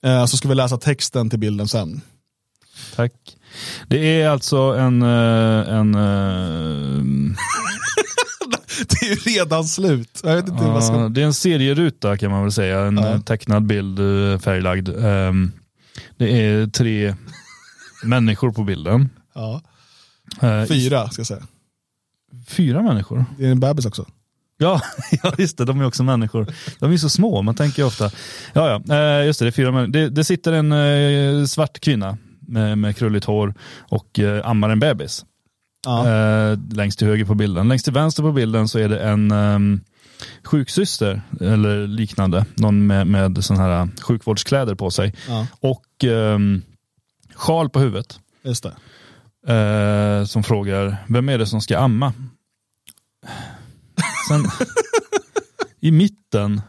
eh, 0.02 0.26
så 0.26 0.36
ska 0.36 0.48
vi 0.48 0.54
läsa 0.54 0.78
texten 0.78 1.30
till 1.30 1.38
bilden 1.38 1.68
sen. 1.68 2.02
Tack. 2.96 3.12
Det 3.88 4.20
är 4.22 4.28
alltså 4.28 4.56
en, 4.56 5.02
eh, 5.02 5.68
en 5.76 5.94
eh, 5.94 7.36
Det 8.88 9.06
är 9.06 9.08
ju 9.10 9.14
redan 9.14 9.64
slut. 9.64 10.20
Jag 10.24 10.36
vet 10.36 10.48
inte 10.48 10.62
vad 10.64 10.76
Ja, 10.76 10.80
ska... 10.80 11.08
det 11.08 11.22
är 11.22 11.26
en 11.26 11.34
serieruta 11.34 12.16
kan 12.16 12.30
man 12.30 12.42
väl 12.42 12.52
säga. 12.52 12.80
En 12.80 12.96
Ja. 12.96 13.18
tecknad 13.20 13.66
bild, 13.66 13.98
eh, 13.98 14.38
färglagd. 14.38 14.88
Ehm, 14.88 15.52
Det 16.16 16.46
är 16.46 16.66
tre 16.66 17.14
människor 18.04 18.52
på 18.52 18.64
bilden. 18.64 19.08
Ja. 19.34 19.62
Fyra, 20.68 21.10
ska 21.10 21.20
jag 21.20 21.26
säga. 21.26 21.42
Fyra 22.48 22.82
människor? 22.82 23.24
Det 23.38 23.46
är 23.46 23.50
en 23.50 23.60
bebis 23.60 23.86
också. 23.86 24.06
Ja, 24.58 24.80
ja, 25.22 25.32
just 25.38 25.58
det. 25.58 25.64
De 25.64 25.80
är 25.80 25.84
också 25.86 26.02
människor. 26.02 26.46
De 26.78 26.92
är 26.92 26.96
så 26.96 27.08
små, 27.08 27.42
man 27.42 27.54
tänker 27.54 27.84
ofta. 27.84 28.10
Ja, 28.52 28.82
ja, 28.86 29.22
just 29.22 29.38
det. 29.38 29.44
Det, 29.44 29.48
är 29.48 29.52
fyra 29.52 29.86
det, 29.86 30.08
det 30.08 30.24
sitter 30.24 30.52
en 30.52 31.48
svart 31.48 31.80
kvinna 31.80 32.16
med, 32.50 32.78
med 32.78 32.96
krulligt 32.96 33.24
hår 33.24 33.54
och 33.78 34.18
eh, 34.18 34.46
ammar 34.48 34.70
en 34.70 34.80
bebis. 34.80 35.24
Ja. 35.86 36.08
Eh, 36.08 36.58
längst 36.72 36.98
till 36.98 37.08
höger 37.08 37.24
på 37.24 37.34
bilden. 37.34 37.68
Längst 37.68 37.84
till 37.84 37.94
vänster 37.94 38.22
på 38.22 38.32
bilden 38.32 38.68
så 38.68 38.78
är 38.78 38.88
det 38.88 38.98
en 39.00 39.32
um, 39.32 39.80
sjuksyster 40.44 41.22
eller 41.40 41.86
liknande. 41.86 42.44
Någon 42.54 42.86
med, 42.86 43.06
med 43.06 43.44
sån 43.44 43.56
här 43.56 43.88
sjukvårdskläder 44.02 44.74
på 44.74 44.90
sig. 44.90 45.14
Ja, 45.28 45.46
Och 45.60 46.04
um, 46.04 46.62
sjal 47.34 47.70
på 47.70 47.80
huvudet. 47.80 48.20
just. 48.42 48.64
Eh, 49.46 50.24
som 50.26 50.42
frågar, 50.42 50.96
vem 51.08 51.28
är 51.28 51.38
det 51.38 51.46
som 51.46 51.60
ska 51.60 51.78
amma? 51.78 52.12
Sen, 54.28 54.44
I 55.80 55.90
mitten, 55.90 56.62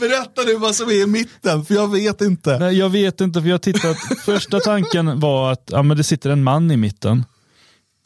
Berätta 0.00 0.42
nu 0.46 0.54
vad 0.56 0.74
som 0.74 0.88
är 0.88 1.02
i 1.02 1.06
mitten, 1.06 1.64
för 1.64 1.74
jag 1.74 1.92
vet 1.92 2.20
inte. 2.20 2.58
nej, 2.58 2.78
jag 2.78 2.88
vet 2.90 3.20
inte 3.20 3.40
för 3.40 3.48
jag 3.48 3.54
har 3.54 3.58
tittat, 3.58 3.96
första 4.24 4.60
tanken 4.60 5.20
var 5.20 5.52
att 5.52 5.68
ja, 5.72 5.82
men 5.82 5.96
det 5.96 6.04
sitter 6.04 6.30
en 6.30 6.42
man 6.44 6.70
i 6.70 6.76
mitten. 6.76 7.24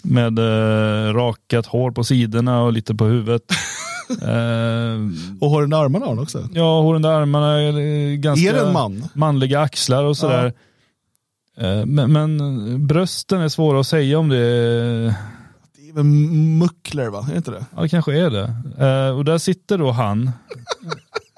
Med 0.04 0.38
eh, 0.38 1.12
rakat 1.14 1.66
hår 1.66 1.90
på 1.90 2.04
sidorna 2.04 2.62
och 2.62 2.72
lite 2.72 2.94
på 2.94 3.04
huvudet. 3.04 3.42
Eh, 4.22 4.98
Och 5.40 5.50
har 5.50 5.62
den 5.62 5.72
armarna 5.72 6.06
har 6.06 6.14
den 6.14 6.22
också. 6.22 6.48
ja, 6.52 6.80
hår 6.80 6.94
under 6.94 7.10
armarna, 7.10 7.62
eh, 7.62 8.14
ganska 8.16 8.48
Är 8.48 8.52
det 8.54 8.60
en 8.66 8.72
man? 8.72 9.04
manliga 9.14 9.60
axlar 9.60 10.04
och 10.04 10.16
sådär. 10.16 10.52
Eh, 11.58 11.86
Men, 11.86 12.12
men 12.12 12.86
brösten 12.86 13.40
är 13.40 13.48
svåra 13.48 13.80
att 13.80 13.86
säga 13.86 14.18
om 14.18 14.28
det 14.28 14.36
är 14.36 15.14
Det 15.76 15.88
är 15.88 15.92
väl 15.94 16.04
muckler 16.04 17.08
va? 17.08 17.24
Är 17.28 17.30
det 17.30 17.36
inte 17.36 17.50
det? 17.50 17.64
Ja, 17.76 17.82
det 17.82 17.88
kanske 17.88 18.18
är 18.18 18.30
det. 18.30 18.54
Eh, 18.86 19.16
och 19.18 19.24
där 19.24 19.38
sitter 19.38 19.78
då 19.78 19.90
han 19.90 20.30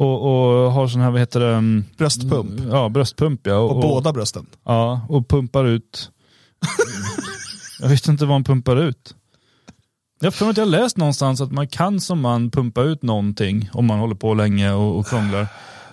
och, 0.00 0.22
och 0.64 0.72
har 0.72 0.88
sån 0.88 1.00
här, 1.00 1.10
vad 1.10 1.20
heter 1.20 1.40
det? 1.40 1.48
mm, 1.52 1.84
Bröstpump. 1.98 2.60
Ja, 2.70 2.88
bröstpump 2.88 3.46
ja. 3.46 3.56
Och, 3.56 3.70
och, 3.76 3.82
båda 3.82 4.12
brösten. 4.12 4.46
Ja, 4.64 5.06
och 5.08 5.28
pumpar 5.28 5.64
ut. 5.64 6.10
jag 7.80 7.88
vet 7.88 8.08
inte 8.08 8.24
vad 8.24 8.34
han 8.34 8.44
pumpar 8.44 8.76
ut. 8.76 9.14
Jag 10.20 10.34
mig 10.46 10.50
att 10.50 10.56
jag 10.56 10.68
läst 10.68 10.96
någonstans 10.96 11.40
att 11.40 11.52
man 11.52 11.68
kan 11.68 12.00
som 12.00 12.20
man 12.20 12.50
pumpa 12.50 12.82
ut 12.82 13.02
någonting 13.02 13.70
om 13.72 13.86
man 13.86 13.98
håller 13.98 14.14
på 14.14 14.34
länge 14.34 14.72
och, 14.72 14.98
och 14.98 15.06
krånglar. 15.06 15.46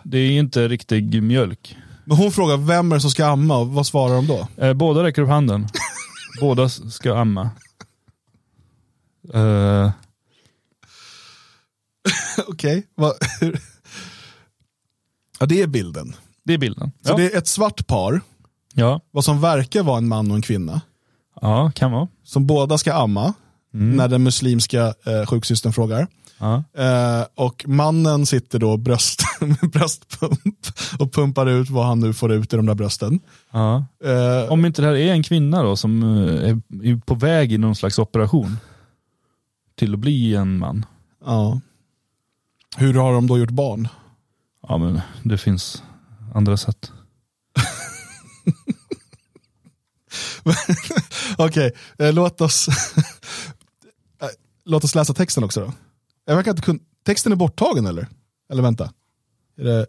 Det 0.03 0.17
är 0.17 0.31
inte 0.31 0.67
riktig 0.67 1.23
mjölk. 1.23 1.77
Men 2.05 2.17
hon 2.17 2.31
frågar 2.31 2.57
vem 2.57 2.91
är 2.91 2.95
det 2.95 3.01
som 3.01 3.11
ska 3.11 3.25
amma 3.25 3.57
och 3.57 3.67
vad 3.67 3.87
svarar 3.87 4.15
de 4.15 4.27
då? 4.27 4.47
Eh, 4.65 4.73
båda 4.73 5.03
räcker 5.03 5.21
upp 5.21 5.29
handen. 5.29 5.67
båda 6.41 6.69
ska 6.69 7.17
amma. 7.17 7.49
Eh, 9.33 9.91
Okej. 12.47 12.87
hur- 13.39 13.59
Ja, 15.39 15.45
det 15.45 15.61
är 15.61 15.67
bilden. 15.67 16.15
det 16.43 16.53
är 16.53 16.57
bilden. 16.57 16.91
Så 17.05 17.11
Ja. 17.11 17.15
det 17.17 17.33
är 17.33 17.37
ett 17.37 17.47
svart 17.47 17.87
par, 17.87 18.21
ja, 18.73 19.01
vad 19.11 19.25
som 19.25 19.41
verkar 19.41 19.83
vara 19.83 19.97
en 19.97 20.07
man 20.07 20.29
och 20.31 20.35
en 20.35 20.41
kvinna, 20.41 20.81
ja, 21.41 21.71
kan 21.75 21.91
vara. 21.91 22.07
som 22.23 22.47
båda 22.47 22.77
ska 22.77 22.93
amma, 22.93 23.33
när 23.71 24.07
den 24.07 24.23
muslimska 24.23 24.93
eh, 25.05 25.25
sjuksystern 25.27 25.73
frågar. 25.73 26.07
Ja. 26.39 26.63
Eh, 26.77 27.25
och 27.35 27.63
mannen 27.67 28.25
sitter 28.25 28.59
då 28.59 28.77
bröst, 28.77 29.21
med 29.41 29.69
bröstpump 29.71 30.59
och 30.99 31.13
pumpar 31.13 31.45
ut 31.45 31.69
vad 31.69 31.85
han 31.85 31.99
nu 31.99 32.13
får 32.13 32.31
ut 32.31 32.53
i 32.53 32.55
de 32.55 32.65
där 32.65 32.73
brösten. 32.75 33.19
Ja. 33.51 33.85
Eh, 34.03 34.51
Om 34.51 34.65
inte 34.65 34.81
det 34.81 34.87
här 34.87 34.95
är 34.95 35.11
en 35.11 35.23
kvinna 35.23 35.63
då 35.63 35.75
som 35.75 36.03
eh, 36.03 36.49
är 36.49 36.61
är 36.83 37.01
på 37.05 37.15
väg 37.15 37.53
i 37.53 37.57
någon 37.57 37.75
slags 37.75 37.99
operation 37.99 38.57
till 39.75 39.93
att 39.93 39.99
bli 39.99 40.35
en 40.35 40.57
man. 40.57 40.85
ja. 41.25 41.61
Hur 42.77 42.93
har 42.93 43.13
de 43.13 43.27
då 43.27 43.37
gjort 43.37 43.49
barn? 43.49 43.87
Ja 44.67 44.77
men 44.77 45.01
det 45.23 45.37
finns 45.37 45.83
andra 46.35 46.57
sätt. 46.57 46.91
Okej, 51.37 51.71
eh, 51.99 52.13
låt 52.13 52.41
oss 52.41 52.69
Låt 54.65 54.83
oss 54.83 54.95
läsa 54.95 55.13
texten 55.13 55.43
också 55.43 55.59
då. 55.61 55.73
Jag 56.25 56.35
verkar 56.35 56.51
inte 56.51 56.63
kun... 56.63 56.79
Texten 57.05 57.31
är 57.31 57.35
borttagen 57.35 57.85
eller? 57.85 58.07
Eller 58.49 58.63
vänta. 58.63 58.93
Är 59.57 59.63
det... 59.63 59.87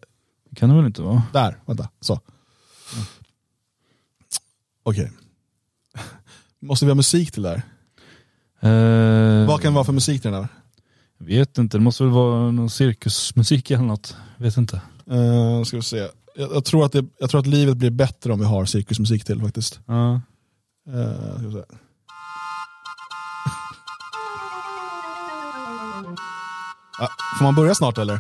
Kan 0.57 0.69
det 0.69 0.77
väl 0.77 0.87
inte 0.87 1.03
vara? 1.03 1.23
Där, 1.33 1.61
vänta. 1.67 1.89
Så. 2.01 2.21
Okej. 4.83 5.13
Måste 6.61 6.85
vi 6.85 6.91
ha 6.91 6.95
musik 6.97 7.33
till 7.33 7.43
det 7.43 7.49
här? 7.49 7.63
Eh, 9.41 9.47
Vad 9.47 9.63
kan 9.63 9.73
det 9.73 9.75
vara 9.75 9.85
för 9.85 9.93
musik 9.93 10.23
till 10.23 10.31
den 10.31 10.41
här? 10.41 10.49
Vet 11.19 11.59
inte, 11.59 11.79
det 11.79 11.85
måste 11.85 12.03
väl 12.03 12.13
vara 12.13 12.51
någon 12.51 12.71
cirkusmusik 12.71 13.71
eller 13.71 13.85
något. 13.85 14.17
Vet 14.37 14.57
inte. 14.57 14.81
Uh, 15.11 15.63
ska 15.63 15.77
vi 15.77 15.83
se. 15.83 15.97
Jag, 16.37 16.55
jag, 16.55 16.65
tror 16.65 16.85
att 16.85 16.93
det, 16.93 17.05
jag 17.19 17.31
tror 17.31 17.41
att 17.41 17.47
livet 17.47 17.77
blir 17.77 17.91
bättre 17.91 18.33
om 18.33 18.39
vi 18.39 18.45
har 18.45 18.65
cirkusmusik 18.65 19.25
till 19.25 19.41
faktiskt. 19.41 19.81
Ja. 19.87 20.21
Uh, 20.89 21.39
ska 21.39 21.47
vi 21.47 21.53
se. 21.53 21.63
Ah, 27.01 27.09
får 27.39 27.45
man 27.45 27.55
börja 27.55 27.75
snart 27.75 27.99
eller? 27.99 28.19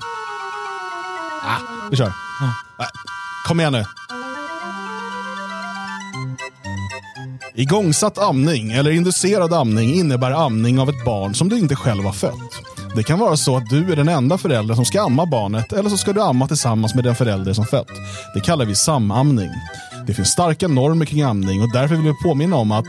Ah, 1.43 1.59
vi 1.91 1.97
kör. 1.97 2.09
Ah, 2.79 2.87
kom 3.47 3.61
igen 3.61 3.73
nu. 3.73 3.85
Igångsatt 7.55 8.19
amning 8.19 8.73
eller 8.73 8.91
inducerad 8.91 9.53
amning 9.53 9.95
innebär 9.95 10.31
amning 10.31 10.79
av 10.81 10.89
ett 10.89 11.05
barn 11.05 11.35
som 11.35 11.49
du 11.49 11.59
inte 11.59 11.77
själv 11.77 12.05
har 12.05 12.13
fött. 12.13 12.68
Det 12.96 13.03
kan 13.03 13.18
vara 13.18 13.37
så 13.37 13.57
att 13.57 13.70
du 13.70 13.92
är 13.92 13.96
den 13.96 14.09
enda 14.09 14.38
föräldern 14.38 14.77
som 14.77 14.85
ska 14.85 15.03
amma 15.03 15.27
barnet 15.27 15.72
eller 15.72 15.90
så 15.90 15.96
ska 15.96 16.12
du 16.12 16.22
amma 16.22 16.48
tillsammans 16.48 16.94
med 16.94 17.05
den 17.05 17.14
förälder 17.14 17.53
som 17.53 17.66
fött. 17.66 17.88
Det 18.35 18.40
kallar 18.40 18.64
vi 18.64 18.74
samamning. 18.74 19.51
Det 20.07 20.14
finns 20.14 20.29
starka 20.29 20.68
normer 20.68 21.05
kring 21.05 21.22
amning 21.22 21.62
och 21.62 21.72
därför 21.72 21.94
vill 21.94 22.05
vi 22.05 22.14
påminna 22.22 22.57
om 22.57 22.72
att 22.72 22.87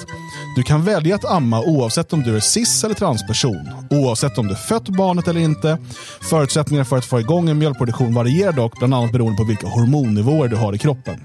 du 0.56 0.64
kan 0.64 0.84
välja 0.84 1.16
att 1.16 1.26
amma 1.26 1.62
oavsett 1.62 2.14
om 2.14 2.24
du 2.24 2.36
är 2.36 2.40
cis 2.40 2.84
eller 2.84 2.96
transperson. 2.96 3.70
Oavsett 3.90 4.38
om 4.38 4.48
du 4.48 4.56
fött 4.56 4.90
barnet 4.90 5.28
eller 5.28 5.42
inte. 5.42 5.78
Förutsättningarna 6.22 6.86
för 6.86 6.98
att 6.98 7.06
få 7.06 7.20
igång 7.20 7.50
en 7.50 7.58
mjölkproduktion 7.58 8.14
varierar 8.14 8.52
dock 8.52 8.80
bland 8.80 8.94
annat 8.94 9.12
beroende 9.12 9.38
på 9.38 9.44
vilka 9.44 9.68
hormonnivåer 9.68 10.48
du 10.48 10.56
har 10.56 10.76
i 10.76 10.78
kroppen. 10.78 11.20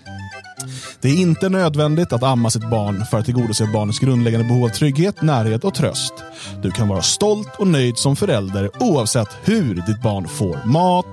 Det 1.05 1.11
är 1.11 1.17
inte 1.21 1.49
nödvändigt 1.49 2.12
att 2.12 2.23
amma 2.23 2.51
sitt 2.51 2.71
barn 2.71 3.05
för 3.11 3.19
att 3.19 3.25
tillgodose 3.25 3.67
barnets 3.67 3.99
grundläggande 3.99 4.47
behov 4.47 4.64
av 4.64 4.69
trygghet, 4.69 5.23
närhet 5.23 5.64
och 5.64 5.75
tröst. 5.75 6.12
Du 6.62 6.71
kan 6.71 6.88
vara 6.88 7.03
stolt 7.03 7.49
och 7.59 7.67
nöjd 7.67 7.99
som 7.99 8.17
förälder 8.17 8.71
oavsett 8.81 9.29
hur 9.45 9.75
ditt 9.75 10.03
barn 10.03 10.29
får 10.29 10.67
mat. 10.67 11.07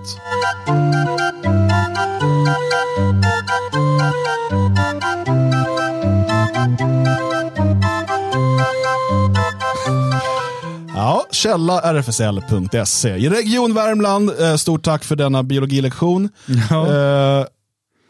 Ja, 10.95 11.25
källa 11.31 11.93
rfsl.se. 11.93 13.09
I 13.09 13.29
Region 13.29 13.73
Värmland, 13.73 14.31
eh, 14.39 14.55
stort 14.55 14.83
tack 14.83 15.03
för 15.03 15.15
denna 15.15 15.43
biologilektion. 15.43 16.29
Ja. 16.69 16.87
Eh, 16.87 17.45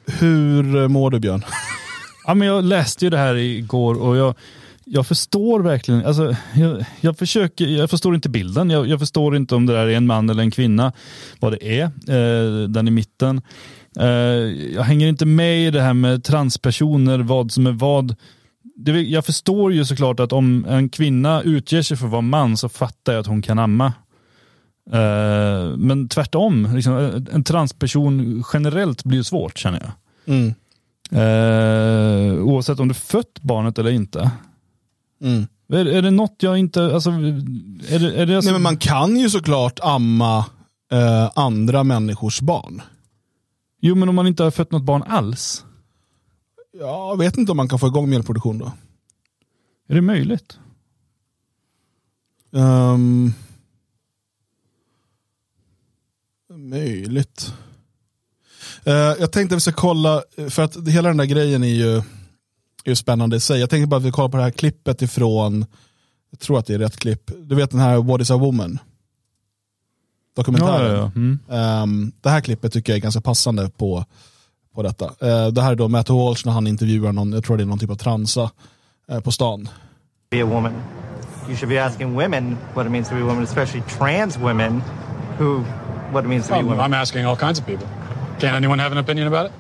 hur 0.06 0.88
mår 0.88 1.10
du 1.10 1.20
Björn? 1.20 1.46
Ja, 2.28 2.34
men 2.34 2.48
jag 2.48 2.64
läste 2.64 3.06
ju 3.06 3.10
det 3.10 3.18
här 3.18 3.36
igår 3.36 4.02
och 4.02 4.18
jag, 4.18 4.36
jag 4.86 5.08
förstår 5.08 5.60
verkligen, 5.60 6.06
alltså, 6.06 6.36
jag, 6.56 6.86
jag, 7.02 7.18
försöker, 7.18 7.68
jag 7.68 7.90
förstår 7.90 8.16
inte 8.16 8.30
bilden, 8.30 8.70
jag, 8.70 8.88
jag 8.88 9.00
förstår 9.00 9.36
inte 9.36 9.56
om 9.56 9.66
det 9.66 9.74
där 9.74 9.88
är 9.88 9.98
en 9.98 10.08
man 10.08 10.30
eller 10.30 10.44
en 10.44 10.52
kvinna, 10.52 10.94
vad 11.40 11.52
det 11.52 11.80
är, 11.80 11.84
eh, 11.84 12.68
den 12.70 12.88
i 12.88 12.92
mitten. 12.92 13.42
Eh, 14.00 14.08
jag 14.76 14.84
hänger 14.84 15.08
inte 15.08 15.26
med 15.26 15.68
i 15.68 15.72
det 15.72 15.82
här 15.82 15.94
med 15.94 16.24
transpersoner, 16.24 17.20
vad 17.20 17.52
som 17.52 17.68
är 17.68 17.72
vad. 17.72 18.16
Det, 18.76 18.92
jag 18.92 19.26
förstår 19.26 19.74
ju 19.74 19.86
såklart 19.86 20.20
att 20.20 20.34
om 20.34 20.66
en 20.66 20.90
kvinna 20.90 21.42
utger 21.42 21.82
sig 21.82 21.98
för 21.98 22.06
att 22.06 22.12
vara 22.12 22.22
man 22.22 22.58
så 22.58 22.70
fattar 22.70 23.14
jag 23.14 23.20
att 23.20 23.28
hon 23.28 23.42
kan 23.42 23.60
amma. 23.60 23.94
Eh, 24.92 25.78
men 25.78 26.10
tvärtom, 26.10 26.70
liksom, 26.76 27.26
en 27.32 27.44
transperson 27.44 28.44
generellt 28.54 29.04
blir 29.04 29.18
ju 29.18 29.24
svårt 29.24 29.58
känner 29.58 29.80
jag. 29.80 29.92
Mm. 30.36 30.54
Eh, 31.12 32.34
oavsett 32.44 32.80
om 32.80 32.88
du 32.88 32.94
fött 32.94 33.42
barnet 33.42 33.78
eller 33.80 33.92
inte. 33.92 34.32
Mm. 35.22 35.48
Är, 35.68 35.86
är 35.86 36.02
det 36.02 36.12
något 36.12 36.36
jag 36.44 36.58
inte, 36.58 36.94
alltså, 36.94 37.10
är 37.10 38.00
det, 38.00 38.14
är 38.16 38.26
det 38.26 38.36
alltså, 38.36 38.52
Nej, 38.52 38.54
men 38.54 38.62
man 38.62 38.78
kan 38.78 39.18
ju 39.18 39.30
såklart 39.30 39.80
amma 39.84 40.46
eh, 40.92 41.32
andra 41.36 41.84
människors 41.84 42.42
barn. 42.42 42.82
Jo 43.82 43.96
men 43.96 44.10
om 44.10 44.16
man 44.16 44.28
inte 44.28 44.44
har 44.44 44.52
fött 44.52 44.72
något 44.72 44.84
barn 44.84 45.04
alls, 45.04 45.66
Jag 46.74 47.18
vet 47.18 47.38
inte 47.38 47.52
om 47.52 47.58
man 47.58 47.70
kan 47.70 47.80
få 47.80 47.88
igång 47.88 48.10
mjölkproduktion 48.10 48.58
då. 48.58 48.72
är 49.88 49.96
det 49.96 50.02
möjligt? 50.02 50.60
Ehm, 52.56 53.34
möjligt. 56.50 57.54
Eh, 58.84 58.94
jag 58.94 59.32
tänkte 59.32 59.56
att 59.56 59.58
vi 59.58 59.62
ska 59.62 59.72
kolla, 59.72 60.24
för 60.50 60.64
att 60.64 60.88
hela 60.88 61.10
den 61.10 61.18
där 61.18 61.26
grejen 61.26 61.64
är 61.64 61.68
ju, 61.68 61.96
är 61.98 62.04
ju 62.86 62.96
spännande 62.96 63.36
i 63.36 63.40
sig. 63.40 63.60
Jag 63.60 63.70
tänkte 63.70 63.88
bara 63.88 63.98
att 63.98 64.04
vi 64.04 64.12
kollar 64.12 64.30
på 64.30 64.38
det 64.38 64.44
här 64.44 64.52
klippet 64.52 65.02
ifrån, 65.02 65.66
jag 66.32 66.40
tror 66.40 66.60
att 66.60 66.66
det 66.66 66.74
är 66.74 66.80
rätt 66.80 66.98
klipp. 66.98 67.32
Du 67.38 67.56
vet 67.56 67.72
den 67.72 67.80
här 67.80 67.98
What 67.98 68.22
is 68.22 68.32
a 68.32 68.38
woman? 68.38 68.80
Dokumentären. 70.36 70.86
Ja, 70.86 70.88
ja, 70.88 70.96
ja. 70.96 71.12
Mm. 71.16 71.40
Ehm, 71.50 72.12
det 72.22 72.30
här 72.30 72.42
klippet 72.42 72.74
tycker 72.74 72.94
jag 72.94 72.98
är 72.98 73.02
ganska 73.02 73.22
passande 73.22 73.70
på, 73.70 74.06
på 74.76 74.84
detta. 74.84 75.06
Eh, 75.06 75.48
det 75.48 75.62
här 75.62 75.72
är 75.72 75.76
då 75.76 75.88
Matt 75.88 76.10
Walsh 76.10 76.46
när 76.46 76.54
han 76.54 76.68
intervjuar 76.68 77.12
någon, 77.12 77.32
jag 77.34 77.44
tror 77.44 77.58
det 77.58 77.64
är 77.64 77.66
någon 77.66 77.80
typ 77.80 77.90
av 77.90 77.96
transa 77.96 78.52
eh, 79.12 79.20
på 79.20 79.32
stan. 79.32 79.70
be 80.32 80.42
a 80.42 80.46
woman. 80.46 80.74
You 81.50 81.56
should 81.56 81.70
be 81.70 81.78
asking 81.78 82.16
women 82.16 82.58
what 82.74 82.86
it 82.86 82.92
means 82.92 83.10
to 83.10 83.16
be 83.16 83.22
a 83.22 83.26
woman, 83.26 83.44
especially 83.44 83.82
trans 83.82 84.38
women 84.38 84.82
who 85.38 85.66
what 86.12 86.24
it 86.24 86.30
means 86.30 86.48
to 86.48 86.54
be 86.54 86.60
Um, 86.60 86.68
women. 86.68 86.80
I'm 86.80 86.94
asking 86.94 87.26
all 87.26 87.36
kinds 87.36 87.60
of 87.60 87.66
people. 87.66 87.88
Can 88.42 88.56
anyone 88.56 88.80
have 88.80 88.92
an 88.92 88.98
opinion 88.98 89.28
about 89.28 89.46
it? 89.46 89.52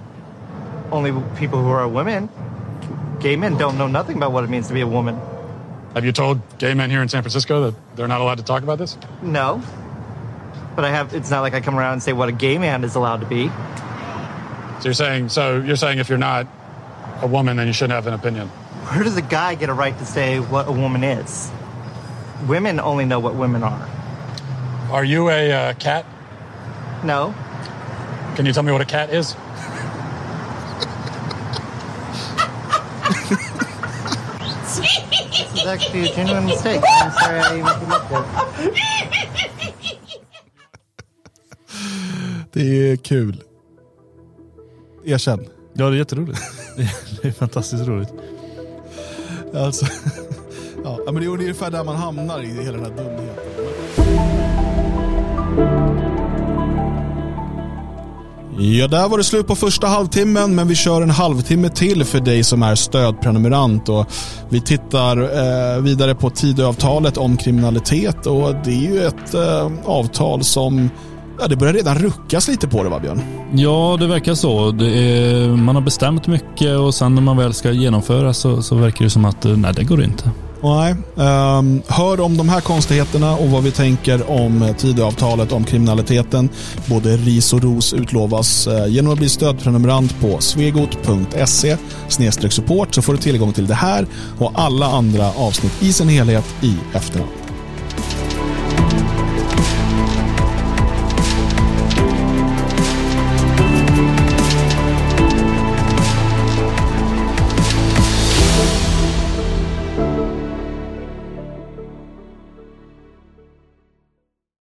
Only 0.91 1.11
people 1.37 1.61
who 1.61 1.69
are 1.69 1.87
women 1.87 2.29
gay 3.19 3.35
men 3.35 3.55
don't 3.55 3.77
know 3.77 3.87
nothing 3.87 4.17
about 4.17 4.31
what 4.31 4.43
it 4.43 4.49
means 4.49 4.67
to 4.69 4.73
be 4.73 4.81
a 4.81 4.87
woman. 4.87 5.15
Have 5.93 6.03
you 6.03 6.11
told 6.11 6.41
gay 6.57 6.73
men 6.73 6.89
here 6.89 7.03
in 7.03 7.07
San 7.07 7.21
Francisco 7.21 7.69
that 7.69 7.95
they're 7.95 8.07
not 8.07 8.21
allowed 8.21 8.39
to 8.39 8.43
talk 8.43 8.63
about 8.63 8.79
this? 8.79 8.97
No. 9.21 9.61
But 10.75 10.85
I 10.85 10.89
have 10.89 11.13
it's 11.13 11.29
not 11.29 11.41
like 11.41 11.53
I 11.53 11.61
come 11.61 11.77
around 11.77 11.93
and 11.93 12.03
say 12.03 12.11
what 12.13 12.29
a 12.29 12.31
gay 12.31 12.57
man 12.57 12.83
is 12.83 12.95
allowed 12.95 13.21
to 13.21 13.27
be. 13.27 13.49
So 14.79 14.85
you're 14.85 14.93
saying 14.93 15.29
so 15.29 15.61
you're 15.61 15.75
saying 15.75 15.99
if 15.99 16.09
you're 16.09 16.17
not 16.17 16.47
a 17.21 17.27
woman 17.27 17.57
then 17.57 17.67
you 17.67 17.73
shouldn't 17.73 17.93
have 17.93 18.07
an 18.07 18.13
opinion. 18.13 18.47
Where 18.47 19.03
does 19.03 19.15
a 19.15 19.21
guy 19.21 19.53
get 19.53 19.69
a 19.69 19.73
right 19.73 19.97
to 19.99 20.05
say 20.05 20.39
what 20.39 20.67
a 20.67 20.71
woman 20.71 21.03
is? 21.03 21.51
Women 22.47 22.79
only 22.79 23.05
know 23.05 23.19
what 23.19 23.35
women 23.35 23.61
are. 23.61 23.89
Are 24.89 25.03
you 25.03 25.29
a 25.29 25.51
uh, 25.51 25.73
cat? 25.75 26.05
No. 27.03 27.35
Can 28.35 28.45
you 28.45 28.53
tell 28.53 28.63
me 28.63 28.71
what 28.71 28.81
a 28.81 28.85
cat 28.85 29.13
is? 29.13 29.35
This 35.31 35.53
is 35.53 35.65
actually 35.67 36.09
a 36.09 36.15
genuine 36.15 36.45
mistake. 36.45 36.81
I'm 36.83 37.11
sorry 37.11 37.61
I 37.61 37.63
Det 42.53 42.91
är 42.91 42.95
kul. 42.95 43.43
Erkänn. 45.05 45.47
Ja, 45.73 45.89
det 45.89 45.95
är 45.95 45.97
jätteroligt. 45.97 46.39
Det 46.75 46.81
är, 46.81 46.91
det 47.21 47.27
är 47.27 47.31
fantastiskt 47.31 47.87
roligt. 47.87 48.13
Alltså, 49.53 49.85
ja, 50.83 50.99
men 51.05 51.15
det 51.15 51.25
är 51.25 51.27
ungefär 51.27 51.71
där 51.71 51.83
man 51.83 51.95
hamnar 51.95 52.43
i 52.43 52.63
hela 52.63 52.77
den 52.77 52.85
här 52.85 52.97
dumheten. 52.97 53.50
Ja, 58.63 58.87
där 58.87 59.09
var 59.09 59.17
det 59.17 59.23
slut 59.23 59.47
på 59.47 59.55
första 59.55 59.87
halvtimmen, 59.87 60.55
men 60.55 60.67
vi 60.67 60.75
kör 60.75 61.01
en 61.01 61.09
halvtimme 61.09 61.69
till 61.69 62.03
för 62.03 62.19
dig 62.19 62.43
som 62.43 62.63
är 62.63 62.75
stödprenumerant. 62.75 63.89
Och 63.89 64.05
vi 64.49 64.61
tittar 64.61 65.17
eh, 65.17 65.81
vidare 65.81 66.15
på 66.15 66.29
Tidöavtalet 66.29 67.17
om 67.17 67.37
kriminalitet 67.37 68.25
och 68.25 68.55
det 68.63 68.71
är 68.71 68.91
ju 68.91 69.03
ett 69.07 69.33
eh, 69.33 69.71
avtal 69.85 70.43
som 70.43 70.89
Ja, 71.39 71.47
det 71.47 71.55
börjar 71.55 71.73
redan 71.73 71.97
ruckas 71.97 72.47
lite 72.47 72.67
på 72.67 72.83
det 72.83 72.89
va 72.89 72.99
Björn? 72.99 73.21
Ja, 73.53 73.97
det 73.99 74.07
verkar 74.07 74.33
så. 74.33 74.71
Det 74.71 74.85
är, 74.85 75.47
man 75.47 75.75
har 75.75 75.81
bestämt 75.81 76.27
mycket 76.27 76.77
och 76.77 76.95
sen 76.95 77.15
när 77.15 77.21
man 77.21 77.37
väl 77.37 77.53
ska 77.53 77.71
genomföra 77.71 78.33
så, 78.33 78.61
så 78.61 78.75
verkar 78.75 79.05
det 79.05 79.11
som 79.11 79.25
att 79.25 79.45
eh, 79.45 79.57
nej, 79.57 79.73
det 79.75 79.83
går 79.83 80.03
inte. 80.03 80.31
Nej. 80.63 80.95
Um, 81.15 81.81
hör 81.87 82.19
om 82.19 82.37
de 82.37 82.49
här 82.49 82.61
konstigheterna 82.61 83.35
och 83.35 83.49
vad 83.49 83.63
vi 83.63 83.71
tänker 83.71 84.29
om 84.29 84.73
Tidöavtalet 84.77 85.51
om 85.51 85.63
kriminaliteten. 85.63 86.49
Både 86.85 87.17
ris 87.17 87.53
och 87.53 87.63
ros 87.63 87.93
utlovas 87.93 88.67
eh, 88.67 88.87
genom 88.87 89.13
att 89.13 89.19
bli 89.19 89.29
stödprenumerant 89.29 90.21
på 90.21 90.39
svegot.se 90.39 91.77
support 92.49 92.95
så 92.95 93.01
får 93.01 93.13
du 93.13 93.19
tillgång 93.19 93.53
till 93.53 93.67
det 93.67 93.73
här 93.73 94.05
och 94.39 94.51
alla 94.55 94.85
andra 94.85 95.31
avsnitt 95.31 95.83
i 95.83 95.93
sin 95.93 96.09
helhet 96.09 96.45
i 96.61 96.75
efterhand. 96.93 97.31